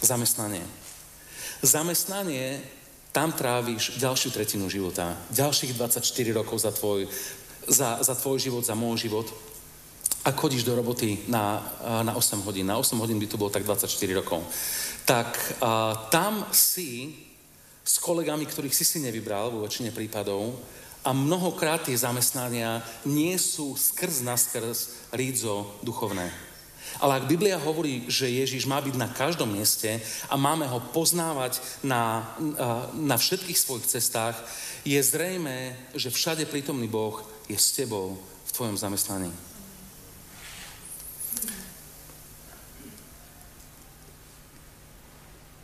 Zamestnanie. 0.00 0.64
Zamestnanie 1.62 2.58
tam 3.12 3.36
tráviš 3.36 4.00
ďalšiu 4.00 4.32
tretinu 4.32 4.72
života, 4.72 5.14
ďalších 5.30 5.76
24 5.76 6.00
rokov 6.32 6.64
za 6.64 6.72
tvoj, 6.72 7.04
za, 7.68 8.00
za 8.00 8.14
tvoj 8.16 8.40
život, 8.40 8.64
za 8.64 8.72
môj 8.72 9.06
život. 9.06 9.28
A 10.22 10.30
chodíš 10.30 10.62
do 10.62 10.78
roboty 10.78 11.18
na, 11.26 11.58
na 12.06 12.14
8 12.14 12.46
hodín, 12.46 12.66
na 12.66 12.78
8 12.78 12.94
hodín 12.98 13.18
by 13.18 13.26
to 13.26 13.40
bolo 13.40 13.50
tak 13.50 13.66
24 13.66 13.90
rokov. 14.14 14.46
Tak 15.02 15.58
a, 15.58 16.08
tam 16.14 16.46
si 16.54 17.10
s 17.82 17.98
kolegami, 17.98 18.46
ktorých 18.46 18.74
si 18.74 18.86
si 18.86 19.02
nevybral 19.02 19.50
vo 19.50 19.66
väčšine 19.66 19.90
prípadov 19.90 20.54
a 21.02 21.10
mnohokrát 21.10 21.82
tie 21.82 21.98
zamestnania 21.98 22.78
nie 23.10 23.34
sú 23.34 23.74
skrz 23.74 24.22
na 24.22 24.38
skrz 24.38 25.10
rídzo 25.10 25.66
duchovné. 25.82 26.30
Ale 27.02 27.18
ak 27.18 27.30
Biblia 27.30 27.58
hovorí, 27.58 28.06
že 28.06 28.30
Ježiš 28.30 28.68
má 28.68 28.78
byť 28.78 28.94
na 28.94 29.08
každom 29.10 29.50
mieste 29.50 29.98
a 30.30 30.34
máme 30.38 30.68
ho 30.68 30.78
poznávať 30.92 31.58
na, 31.82 32.34
na 32.94 33.16
všetkých 33.16 33.58
svojich 33.58 33.86
cestách, 33.90 34.36
je 34.86 34.98
zrejme, 34.98 35.74
že 35.94 36.14
všade 36.14 36.46
prítomný 36.46 36.86
Boh 36.86 37.22
je 37.48 37.58
s 37.58 37.74
tebou 37.74 38.18
v 38.20 38.50
tvojom 38.54 38.76
zamestnaní. 38.76 39.32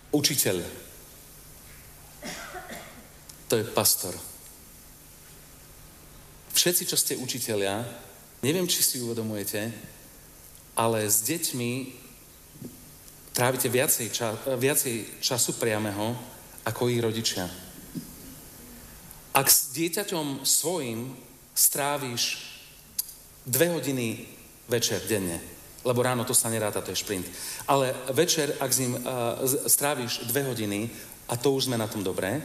Učiteľ. 0.09 0.57
To 3.49 3.55
je 3.57 3.65
pastor. 3.65 4.17
Všetci, 6.53 6.83
čo 6.89 6.97
ste 6.97 7.21
učiteľia, 7.21 7.85
neviem, 8.41 8.65
či 8.65 8.81
si 8.81 9.05
uvedomujete, 9.05 9.69
ale 10.77 11.05
s 11.05 11.25
deťmi 11.29 11.73
trávite 13.37 13.69
viacej, 13.69 14.07
ča, 14.11 14.35
viacej 14.57 15.23
času 15.23 15.61
priameho 15.61 16.17
ako 16.65 16.89
ich 16.89 17.05
rodičia. 17.05 17.47
Ak 19.37 19.47
s 19.47 19.71
dieťaťom 19.77 20.43
svojim 20.43 21.15
stráviš 21.55 22.49
dve 23.47 23.71
hodiny 23.71 24.27
večer 24.67 25.05
denne, 25.07 25.58
lebo 25.89 26.05
ráno 26.05 26.29
to 26.29 26.37
sa 26.37 26.53
neráta, 26.53 26.85
to 26.85 26.93
je 26.93 27.01
šprint, 27.01 27.25
ale 27.65 27.97
večer, 28.13 28.53
ak 28.61 28.69
s 28.69 28.81
ním 28.85 28.93
uh, 28.93 29.41
stráviš 29.65 30.29
dve 30.29 30.45
hodiny, 30.45 30.93
a 31.29 31.41
to 31.41 31.57
už 31.57 31.73
sme 31.73 31.81
na 31.81 31.89
tom 31.89 32.05
dobré, 32.05 32.45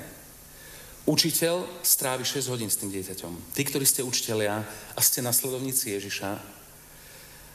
učiteľ 1.03 1.84
strávi 1.84 2.23
6 2.23 2.47
hodín 2.47 2.71
s 2.71 2.79
tým 2.79 2.88
dieťaťom. 2.88 3.51
Tí, 3.51 3.62
ktorí 3.67 3.84
ste 3.84 4.08
učiteľia 4.08 4.63
a 4.95 4.99
ste 5.03 5.19
nasledovníci 5.19 5.91
Ježiša, 5.91 6.39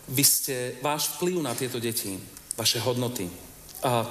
vy 0.09 0.25
ste, 0.25 0.77
váš 0.85 1.17
vplyv 1.17 1.41
na 1.41 1.57
tieto 1.57 1.81
deti, 1.81 2.21
vaše 2.57 2.81
hodnoty 2.81 3.29
a 3.85 4.05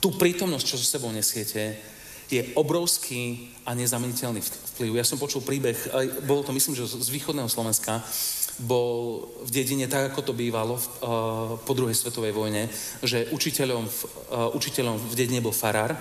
tú 0.00 0.12
prítomnosť, 0.20 0.66
čo 0.68 0.76
so 0.76 0.84
sebou 0.84 1.08
nesiete, 1.08 1.80
je 2.28 2.40
obrovský 2.56 3.52
a 3.68 3.76
nezameniteľný 3.76 4.40
vplyv. 4.76 4.96
Ja 4.96 5.04
som 5.04 5.20
počul 5.20 5.44
príbeh, 5.44 5.76
bolo 6.24 6.44
to 6.44 6.52
myslím, 6.56 6.76
že 6.76 6.88
z 6.88 7.08
východného 7.12 7.48
Slovenska, 7.48 8.00
bol 8.62 9.26
v 9.42 9.50
dedine 9.50 9.90
tak, 9.90 10.14
ako 10.14 10.30
to 10.30 10.32
bývalo 10.36 10.78
v, 10.78 10.86
uh, 10.86 10.90
po 11.58 11.72
druhej 11.74 11.94
svetovej 11.94 12.30
vojne, 12.30 12.70
že 13.02 13.26
učiteľom 13.34 13.82
v, 13.86 13.98
uh, 14.30 14.56
učiteľom 14.56 14.96
v 15.10 15.14
dedine 15.18 15.42
bol 15.42 15.50
farár 15.50 15.98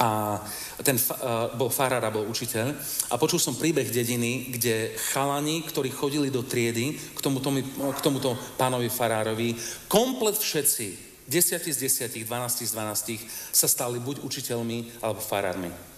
a 0.00 0.40
ten 0.82 0.96
uh, 0.96 1.52
bol 1.54 1.68
farár 1.68 2.02
a 2.02 2.10
bol 2.10 2.26
učiteľ. 2.26 2.72
A 3.12 3.20
počul 3.20 3.38
som 3.38 3.54
príbeh 3.54 3.92
dediny, 3.92 4.50
kde 4.56 4.96
chalani, 5.12 5.62
ktorí 5.68 5.92
chodili 5.92 6.32
do 6.32 6.42
triedy 6.42 6.96
k 6.96 7.20
tomuto, 7.20 7.52
k 7.92 8.00
tomuto 8.00 8.34
pánovi 8.56 8.88
farárovi, 8.88 9.54
komplet 9.86 10.40
všetci, 10.40 10.86
desiatí 11.28 11.70
z 11.72 11.88
desiatich, 11.88 12.26
dvanácti 12.26 12.64
z 12.66 12.74
dvanáctich, 12.74 13.22
sa 13.52 13.68
stali 13.70 14.02
buď 14.02 14.24
učiteľmi, 14.24 15.04
alebo 15.04 15.20
farármi. 15.22 15.93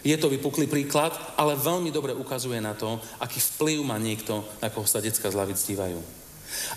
Je 0.00 0.16
to 0.16 0.32
vypuklý 0.32 0.64
príklad, 0.64 1.12
ale 1.36 1.60
veľmi 1.60 1.92
dobre 1.92 2.16
ukazuje 2.16 2.56
na 2.60 2.72
to, 2.72 2.96
aký 3.20 3.36
vplyv 3.36 3.78
má 3.84 3.96
niekto, 4.00 4.40
na 4.60 4.72
koho 4.72 4.88
sa 4.88 5.04
detská 5.04 5.28
z 5.28 5.36
lavic 5.36 5.60
dívajú. 5.60 6.00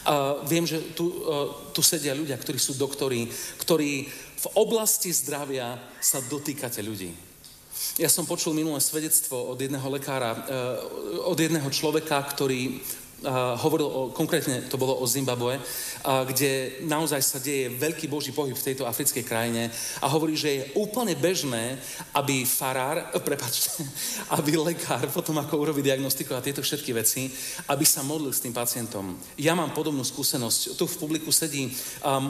Uh, 0.06 0.44
viem, 0.46 0.68
že 0.68 0.94
tu, 0.94 1.10
uh, 1.10 1.50
tu 1.74 1.82
sedia 1.82 2.14
ľudia, 2.14 2.38
ktorí 2.38 2.60
sú 2.62 2.78
doktori, 2.78 3.26
ktorí 3.58 4.06
v 4.38 4.48
oblasti 4.60 5.10
zdravia 5.10 5.80
sa 5.98 6.22
dotýkate 6.22 6.84
ľudí. 6.84 7.10
Ja 7.98 8.12
som 8.12 8.30
počul 8.30 8.54
minulé 8.54 8.78
svedectvo 8.84 9.50
od 9.50 9.58
jedného 9.58 9.88
lekára, 9.90 10.36
uh, 10.36 10.46
od 11.26 11.38
jedného 11.40 11.66
človeka, 11.74 12.22
ktorý 12.22 12.84
hovoril 13.64 13.88
o, 13.88 14.02
konkrétne 14.12 14.68
to 14.68 14.76
bolo 14.76 15.00
o 15.00 15.06
Zimbabwe, 15.08 15.60
kde 16.04 16.84
naozaj 16.84 17.22
sa 17.24 17.40
deje 17.40 17.72
veľký 17.72 18.12
boží 18.12 18.36
pohyb 18.36 18.56
v 18.56 18.68
tejto 18.72 18.84
africkej 18.84 19.24
krajine 19.24 19.72
a 20.04 20.12
hovorí, 20.12 20.36
že 20.36 20.50
je 20.52 20.68
úplne 20.76 21.16
bežné, 21.16 21.80
aby 22.12 22.44
farár, 22.44 23.08
prepačte, 23.28 23.84
aby 24.36 24.60
lekár 24.60 25.08
potom 25.10 25.40
ako 25.40 25.56
urobí 25.64 25.80
diagnostiku 25.80 26.36
a 26.36 26.44
tieto 26.44 26.60
všetky 26.60 26.92
veci, 26.92 27.32
aby 27.72 27.86
sa 27.88 28.04
modlil 28.04 28.36
s 28.36 28.44
tým 28.44 28.52
pacientom. 28.52 29.16
Ja 29.40 29.56
mám 29.56 29.72
podobnú 29.72 30.04
skúsenosť. 30.04 30.76
Tu 30.76 30.84
v 30.84 31.00
publiku 31.00 31.32
sedí 31.32 31.70
um, 31.70 31.74
uh, 31.74 32.24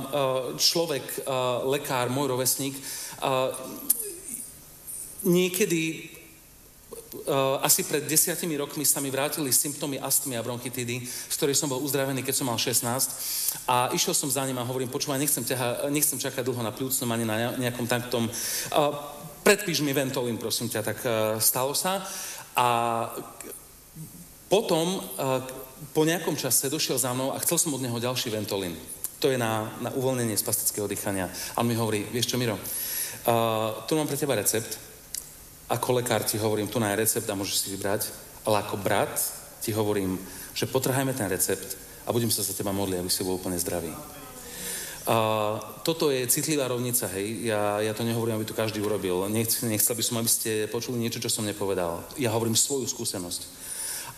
človek, 0.56 1.26
uh, 1.26 1.66
lekár, 1.74 2.14
môj 2.14 2.38
rovesník, 2.38 2.78
uh, 2.78 3.50
niekedy 5.24 6.13
asi 7.62 7.86
pred 7.86 8.04
desiatimi 8.06 8.58
rokmi 8.58 8.86
sa 8.86 9.00
mi 9.00 9.14
vrátili 9.14 9.54
symptómy 9.54 10.02
astmy 10.02 10.38
a 10.38 10.46
bronchitidy, 10.46 11.06
z 11.06 11.36
ktorých 11.38 11.58
som 11.58 11.70
bol 11.70 11.82
uzdravený, 11.82 12.26
keď 12.26 12.36
som 12.36 12.50
mal 12.50 12.58
16. 12.58 13.66
A 13.70 13.90
išiel 13.94 14.18
som 14.18 14.30
za 14.30 14.44
ním 14.46 14.58
a 14.58 14.68
hovorím, 14.68 14.90
počúvaj, 14.90 15.22
nechcem, 15.22 15.46
ťaha, 15.46 15.88
nechcem 15.94 16.20
čakať 16.20 16.44
dlho 16.44 16.62
na 16.66 16.74
pľúcnom 16.74 17.10
ani 17.14 17.26
na 17.26 17.56
nejakom 17.58 17.86
taktom. 17.86 18.26
Uh, 18.26 18.98
predpíš 19.46 19.86
mi 19.86 19.94
Ventolin, 19.94 20.42
prosím 20.42 20.68
ťa. 20.68 20.82
Tak 20.82 20.98
uh, 21.06 21.12
stalo 21.38 21.78
sa. 21.78 22.02
A 22.54 22.68
potom, 24.46 25.02
po 25.98 26.06
nejakom 26.06 26.38
čase 26.38 26.70
došiel 26.70 27.02
za 27.02 27.10
mnou 27.10 27.34
a 27.34 27.42
chcel 27.42 27.58
som 27.58 27.74
od 27.74 27.82
neho 27.82 27.98
ďalší 27.98 28.30
Ventolin. 28.30 28.78
To 29.18 29.34
je 29.34 29.42
na, 29.42 29.66
na 29.82 29.90
uvoľnenie 29.90 30.38
spastického 30.38 30.86
dýchania. 30.86 31.26
A 31.58 31.66
on 31.66 31.68
mi 31.68 31.74
hovorí, 31.74 32.06
vieš 32.14 32.30
čo, 32.30 32.38
Miro, 32.38 32.54
uh, 32.54 32.62
tu 33.90 33.98
mám 33.98 34.06
pre 34.06 34.22
teba 34.22 34.38
recept, 34.38 34.93
ako 35.74 35.98
lekár 35.98 36.22
ti 36.22 36.38
hovorím, 36.38 36.70
tu 36.70 36.78
je 36.78 36.96
recept 37.02 37.26
a 37.26 37.34
môžeš 37.34 37.66
si 37.66 37.68
vybrať, 37.74 38.14
ale 38.46 38.62
ako 38.62 38.78
brat 38.78 39.18
ti 39.58 39.74
hovorím, 39.74 40.22
že 40.54 40.70
potrhajme 40.70 41.18
ten 41.18 41.26
recept 41.26 41.78
a 42.06 42.14
budem 42.14 42.30
sa 42.30 42.46
za 42.46 42.54
teba 42.54 42.70
modliť, 42.70 43.02
aby 43.02 43.10
si 43.10 43.26
bol 43.26 43.42
úplne 43.42 43.58
zdravý. 43.58 43.90
A 45.04 45.16
toto 45.84 46.14
je 46.14 46.24
citlivá 46.32 46.72
rovnica, 46.72 47.12
hej. 47.12 47.44
Ja, 47.44 47.84
ja 47.84 47.92
to 47.92 48.08
nehovorím, 48.08 48.40
aby 48.40 48.48
to 48.48 48.56
každý 48.56 48.80
urobil. 48.80 49.28
Nech, 49.28 49.52
nechcel 49.60 50.00
by 50.00 50.04
som, 50.04 50.16
aby 50.22 50.32
ste 50.32 50.72
počuli 50.72 50.96
niečo, 50.96 51.20
čo 51.20 51.28
som 51.28 51.44
nepovedal. 51.44 52.00
Ja 52.16 52.32
hovorím 52.32 52.56
svoju 52.56 52.88
skúsenosť. 52.88 53.42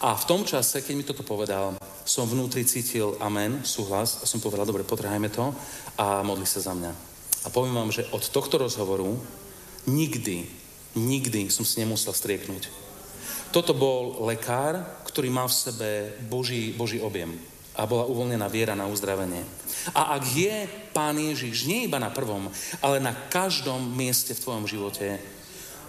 A 0.06 0.14
v 0.14 0.28
tom 0.30 0.46
čase, 0.46 0.86
keď 0.86 0.94
mi 0.94 1.08
toto 1.08 1.26
povedal, 1.26 1.74
som 2.06 2.30
vnútri 2.30 2.68
cítil 2.70 3.18
amen, 3.18 3.66
súhlas, 3.66 4.22
a 4.22 4.30
som 4.30 4.38
povedal, 4.44 4.68
dobre, 4.68 4.86
potrhajme 4.86 5.32
to 5.34 5.56
a 5.98 6.22
modli 6.22 6.46
sa 6.46 6.62
za 6.62 6.78
mňa. 6.78 6.92
A 7.46 7.48
poviem 7.50 7.74
vám, 7.74 7.90
že 7.90 8.06
od 8.14 8.22
tohto 8.30 8.62
rozhovoru 8.62 9.18
nikdy 9.90 10.65
Nikdy 10.96 11.52
som 11.52 11.68
si 11.68 11.84
nemusel 11.84 12.16
strieknúť. 12.16 12.72
Toto 13.52 13.76
bol 13.76 14.26
lekár, 14.28 14.80
ktorý 15.08 15.32
mal 15.32 15.48
v 15.48 15.60
sebe 15.60 15.90
Boží, 16.28 16.76
Boží 16.76 17.00
objem 17.00 17.36
a 17.76 17.84
bola 17.84 18.08
uvoľnená 18.08 18.48
viera 18.48 18.72
na 18.76 18.88
uzdravenie. 18.88 19.44
A 19.92 20.16
ak 20.16 20.24
je 20.32 20.56
Pán 20.96 21.20
Ježiš 21.20 21.68
nie 21.68 21.92
iba 21.92 22.00
na 22.00 22.08
prvom, 22.08 22.48
ale 22.80 23.04
na 23.04 23.12
každom 23.28 23.84
mieste 23.96 24.32
v 24.32 24.44
tvojom 24.44 24.66
živote, 24.68 25.20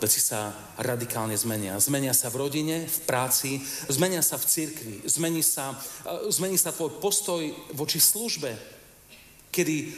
veci 0.03 0.21
sa 0.21 0.53
radikálne 0.77 1.39
zmenia. 1.39 1.79
Zmenia 1.79 2.13
sa 2.13 2.29
v 2.29 2.43
rodine, 2.43 2.85
v 2.85 2.99
práci, 3.07 3.63
zmenia 3.89 4.21
sa 4.21 4.37
v 4.37 4.45
cirkvi, 4.45 4.95
zmení 5.07 5.41
sa, 5.41 5.73
e, 6.05 6.29
zmení 6.29 6.59
sa 6.59 6.75
tvoj 6.75 6.99
postoj 7.01 7.41
voči 7.73 8.03
službe, 8.03 8.51
kedy 9.55 9.95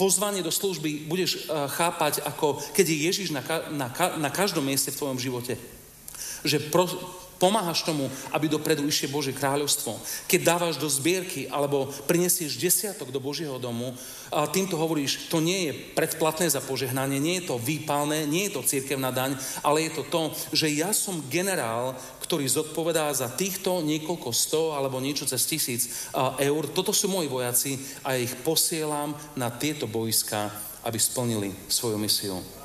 pozvanie 0.00 0.40
do 0.40 0.48
služby 0.48 1.04
budeš 1.04 1.44
uh, 1.44 1.68
chápať 1.68 2.24
ako, 2.24 2.56
keď 2.72 2.86
je 2.88 2.96
Ježiš 3.12 3.28
na, 3.36 3.44
na, 3.68 3.92
na 4.16 4.30
každom 4.32 4.64
mieste 4.64 4.88
v 4.88 4.96
tvojom 4.96 5.20
živote. 5.20 5.60
Že 6.40 6.72
pro, 6.72 6.88
pomáhaš 7.40 7.84
tomu, 7.84 8.12
aby 8.36 8.52
dopredu 8.52 8.84
išie 8.84 9.08
Božie 9.08 9.32
kráľovstvo. 9.32 9.96
Keď 10.28 10.40
dávaš 10.44 10.76
do 10.76 10.84
zbierky 10.92 11.48
alebo 11.48 11.88
prinesieš 12.04 12.60
desiatok 12.60 13.08
do 13.08 13.16
Božieho 13.16 13.56
domu, 13.56 13.96
a 14.28 14.44
týmto 14.44 14.76
hovoríš, 14.76 15.32
to 15.32 15.40
nie 15.40 15.72
je 15.72 15.76
predplatné 15.96 16.52
za 16.52 16.60
požehnanie, 16.60 17.16
nie 17.16 17.40
je 17.40 17.48
to 17.48 17.56
výpalné, 17.56 18.28
nie 18.28 18.46
je 18.46 18.60
to 18.60 18.68
církevná 18.68 19.08
daň, 19.08 19.40
ale 19.64 19.88
je 19.88 19.96
to 19.96 20.02
to, 20.12 20.22
že 20.52 20.68
ja 20.68 20.92
som 20.92 21.24
generál, 21.32 21.96
ktorý 22.30 22.46
zodpovedá 22.46 23.10
za 23.10 23.26
týchto 23.26 23.82
niekoľko 23.82 24.30
sto 24.30 24.78
alebo 24.78 25.02
niečo 25.02 25.26
cez 25.26 25.42
tisíc 25.50 26.06
eur. 26.38 26.62
Toto 26.70 26.94
sú 26.94 27.10
moji 27.10 27.26
vojaci 27.26 27.74
a 28.06 28.14
ich 28.14 28.30
posielam 28.46 29.18
na 29.34 29.50
tieto 29.50 29.90
boiska, 29.90 30.46
aby 30.86 30.94
splnili 30.94 31.50
svoju 31.66 31.98
misiu. 31.98 32.59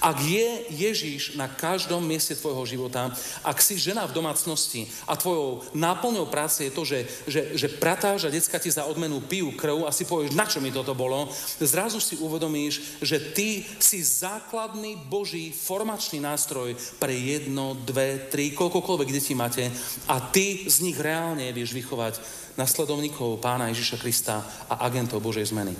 Ak 0.00 0.20
je 0.20 0.64
Ježíš 0.70 1.34
na 1.36 1.48
každom 1.48 2.04
mieste 2.04 2.36
tvojho 2.36 2.64
života, 2.66 3.12
ak 3.44 3.58
si 3.62 3.80
žena 3.80 4.06
v 4.06 4.16
domácnosti 4.16 4.86
a 5.06 5.16
tvojou 5.16 5.64
náplňou 5.74 6.26
práce 6.30 6.64
je 6.64 6.72
to, 6.72 6.82
že, 6.84 7.06
že, 7.26 7.40
že 7.56 7.68
pratáš 7.68 8.26
a 8.26 8.32
decka 8.32 8.58
ti 8.58 8.70
za 8.70 8.84
odmenu 8.86 9.20
pijú 9.24 9.52
krv 9.56 9.84
a 9.86 9.94
si 9.94 10.04
povieš, 10.04 10.36
na 10.36 10.46
čo 10.46 10.58
mi 10.58 10.74
toto 10.74 10.94
bolo, 10.96 11.28
zrazu 11.60 12.00
si 12.00 12.16
uvedomíš, 12.20 13.02
že 13.04 13.20
ty 13.32 13.66
si 13.78 14.02
základný 14.02 14.96
Boží 15.08 15.52
formačný 15.52 16.20
nástroj 16.20 16.76
pre 16.98 17.12
jedno, 17.12 17.76
dve, 17.86 18.30
tri, 18.30 18.52
koľkokoľvek 18.52 19.08
detí 19.10 19.32
máte 19.34 19.68
a 20.08 20.20
ty 20.20 20.66
z 20.68 20.84
nich 20.84 20.98
reálne 20.98 21.50
vieš 21.54 21.72
vychovať 21.76 22.20
nasledovníkov 22.58 23.40
pána 23.40 23.70
Ježiša 23.70 23.96
Krista 23.96 24.44
a 24.68 24.84
agentov 24.84 25.24
Božej 25.24 25.48
zmeny. 25.48 25.72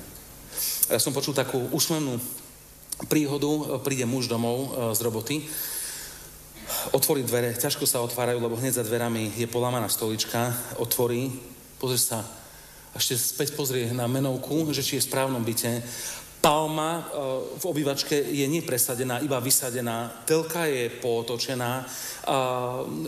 Ja 0.90 0.98
som 0.98 1.14
počul 1.14 1.36
takú 1.36 1.70
úsmevnú 1.70 2.18
príhodu, 3.08 3.80
príde 3.80 4.04
muž 4.04 4.28
domov 4.28 4.58
e, 4.58 4.68
z 4.92 5.00
roboty, 5.00 5.36
otvorí 6.92 7.22
dvere, 7.22 7.56
ťažko 7.56 7.84
sa 7.86 8.04
otvárajú, 8.04 8.40
lebo 8.40 8.58
hneď 8.58 8.80
za 8.80 8.86
dverami 8.86 9.32
je 9.36 9.46
polamaná 9.48 9.88
stolička, 9.88 10.52
otvorí, 10.80 11.32
pozrie 11.80 12.00
sa, 12.00 12.24
ešte 12.90 13.14
späť 13.14 13.54
pozrie 13.54 13.86
na 13.94 14.10
menovku, 14.10 14.74
že 14.74 14.82
či 14.82 14.98
je 14.98 15.02
v 15.06 15.08
správnom 15.08 15.42
byte. 15.46 15.82
Palma 16.40 16.90
e, 16.96 17.02
v 17.60 17.64
obývačke 17.68 18.16
je 18.16 18.46
nepresadená, 18.48 19.20
iba 19.20 19.38
vysadená, 19.40 20.24
telka 20.24 20.64
je 20.66 20.88
potočená, 20.88 21.84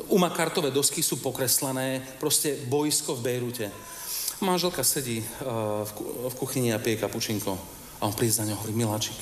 umakartové 0.09 0.69
dosky 0.69 1.01
sú 1.01 1.21
pokreslené, 1.21 2.05
proste 2.21 2.61
boisko 2.69 3.17
v 3.17 3.25
Bejrute. 3.25 3.69
Manželka 4.43 4.83
sedí 4.83 5.23
e, 5.23 5.27
v 6.29 6.35
kuchyni 6.35 6.75
a 6.75 6.83
pije 6.83 6.99
kapučinko. 6.99 7.55
A 8.03 8.11
on 8.11 8.15
príde 8.19 8.35
za 8.35 8.43
ňou 8.43 8.59
hovorí, 8.59 8.75
miláčik, 8.75 9.15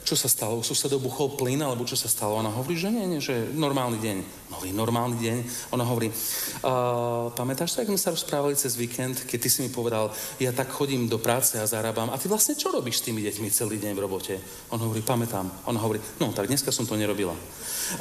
čo 0.00 0.16
sa 0.16 0.32
stalo? 0.32 0.58
U 0.58 0.64
susedov 0.64 1.04
buchol 1.04 1.36
plyn, 1.36 1.60
alebo 1.60 1.84
čo 1.84 1.94
sa 1.94 2.08
stalo? 2.08 2.40
Ona 2.40 2.50
hovorí, 2.50 2.74
že 2.74 2.88
nie, 2.88 3.04
nie, 3.04 3.20
že 3.22 3.52
normálny 3.52 4.00
deň. 4.00 4.18
No 4.48 4.58
hovorí, 4.58 4.72
normálny 4.72 5.16
deň. 5.20 5.38
Ona 5.76 5.84
hovorí, 5.84 6.08
uh, 6.10 7.28
pamätáš 7.36 7.76
sa, 7.76 7.84
ako 7.84 7.94
sme 7.94 8.00
sa 8.00 8.14
rozprávali 8.16 8.54
cez 8.56 8.74
víkend, 8.74 9.22
keď 9.28 9.38
ty 9.38 9.48
si 9.52 9.60
mi 9.62 9.70
povedal, 9.70 10.10
ja 10.40 10.50
tak 10.50 10.72
chodím 10.72 11.06
do 11.06 11.20
práce 11.20 11.60
a 11.60 11.68
zarábam. 11.68 12.08
A 12.10 12.18
ty 12.18 12.26
vlastne 12.26 12.56
čo 12.56 12.72
robíš 12.72 13.04
s 13.04 13.06
tými 13.06 13.22
deťmi 13.22 13.48
celý 13.52 13.76
deň 13.78 13.92
v 13.94 14.02
robote? 14.02 14.34
On 14.74 14.80
hovorí, 14.80 15.04
pamätám. 15.04 15.46
Ona 15.70 15.78
hovorí, 15.78 16.02
no 16.18 16.32
tak 16.34 16.48
dneska 16.50 16.72
som 16.72 16.88
to 16.88 16.98
nerobila. 16.98 17.36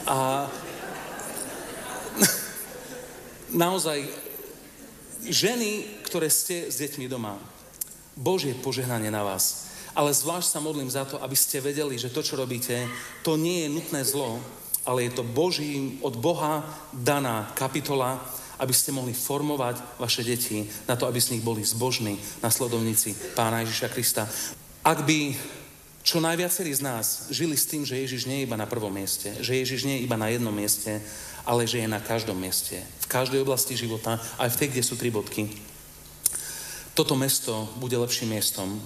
A 0.07 0.47
naozaj, 3.53 4.07
ženy, 5.27 6.01
ktoré 6.07 6.31
ste 6.31 6.71
s 6.71 6.79
deťmi 6.79 7.05
doma, 7.05 7.37
Božie 8.17 8.57
požehnanie 8.57 9.13
na 9.13 9.21
vás 9.21 9.68
ale 9.95 10.13
zvlášť 10.13 10.57
sa 10.57 10.59
modlím 10.59 10.89
za 10.89 11.05
to, 11.05 11.21
aby 11.21 11.35
ste 11.35 11.63
vedeli, 11.63 11.97
že 11.97 12.13
to, 12.13 12.21
čo 12.21 12.37
robíte, 12.37 12.85
to 13.25 13.37
nie 13.37 13.65
je 13.65 13.73
nutné 13.73 14.01
zlo, 14.05 14.41
ale 14.85 15.05
je 15.05 15.21
to 15.21 15.23
Boží, 15.23 16.01
od 16.01 16.17
Boha 16.17 16.65
daná 16.93 17.51
kapitola, 17.53 18.17
aby 18.59 18.73
ste 18.75 18.91
mohli 18.91 19.15
formovať 19.15 20.01
vaše 20.01 20.25
deti 20.25 20.67
na 20.87 20.99
to, 20.99 21.07
aby 21.07 21.21
z 21.21 21.37
nich 21.37 21.43
boli 21.43 21.63
zbožní 21.63 22.19
nasledovníci 22.43 23.15
Pána 23.37 23.63
Ježiša 23.63 23.87
Krista. 23.93 24.27
Ak 24.83 25.07
by 25.07 25.35
čo 26.03 26.23
najviacerí 26.23 26.71
z 26.73 26.81
nás 26.83 27.27
žili 27.29 27.55
s 27.55 27.67
tým, 27.67 27.83
že 27.83 27.99
Ježiš 27.99 28.25
nie 28.25 28.43
je 28.43 28.45
iba 28.47 28.57
na 28.57 28.67
prvom 28.67 28.91
mieste, 28.91 29.35
že 29.43 29.55
Ježiš 29.55 29.83
nie 29.85 29.99
je 29.99 30.05
iba 30.07 30.17
na 30.17 30.31
jednom 30.31 30.51
mieste, 30.55 31.03
ale 31.45 31.67
že 31.67 31.83
je 31.83 31.89
na 31.91 31.99
každom 31.99 32.39
mieste, 32.39 32.81
v 33.03 33.07
každej 33.07 33.43
oblasti 33.43 33.77
života, 33.77 34.19
aj 34.41 34.49
v 34.53 34.57
tej, 34.59 34.67
kde 34.73 34.83
sú 34.83 34.95
tri 34.97 35.13
bodky. 35.13 35.49
Toto 36.97 37.15
mesto 37.15 37.67
bude 37.79 37.95
lepším 37.95 38.35
miestom, 38.35 38.81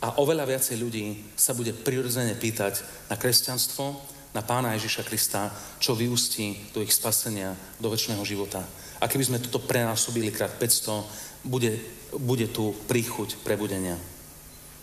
a 0.00 0.16
oveľa 0.16 0.48
viacej 0.48 0.76
ľudí 0.80 1.06
sa 1.36 1.52
bude 1.52 1.76
prirodzene 1.76 2.32
pýtať 2.32 2.80
na 3.12 3.20
kresťanstvo, 3.20 4.00
na 4.32 4.40
pána 4.40 4.72
Ježiša 4.78 5.04
Krista, 5.04 5.52
čo 5.76 5.92
vyústí 5.92 6.56
do 6.72 6.80
ich 6.80 6.94
spasenia, 6.94 7.52
do 7.76 7.92
väčšného 7.92 8.24
života. 8.24 8.64
A 9.00 9.04
keby 9.08 9.28
sme 9.28 9.42
toto 9.42 9.60
prenásobili 9.60 10.32
krát 10.32 10.56
500, 10.56 11.44
bude, 11.44 11.76
bude 12.16 12.46
tu 12.48 12.72
príchuť 12.88 13.44
prebudenia. 13.44 13.96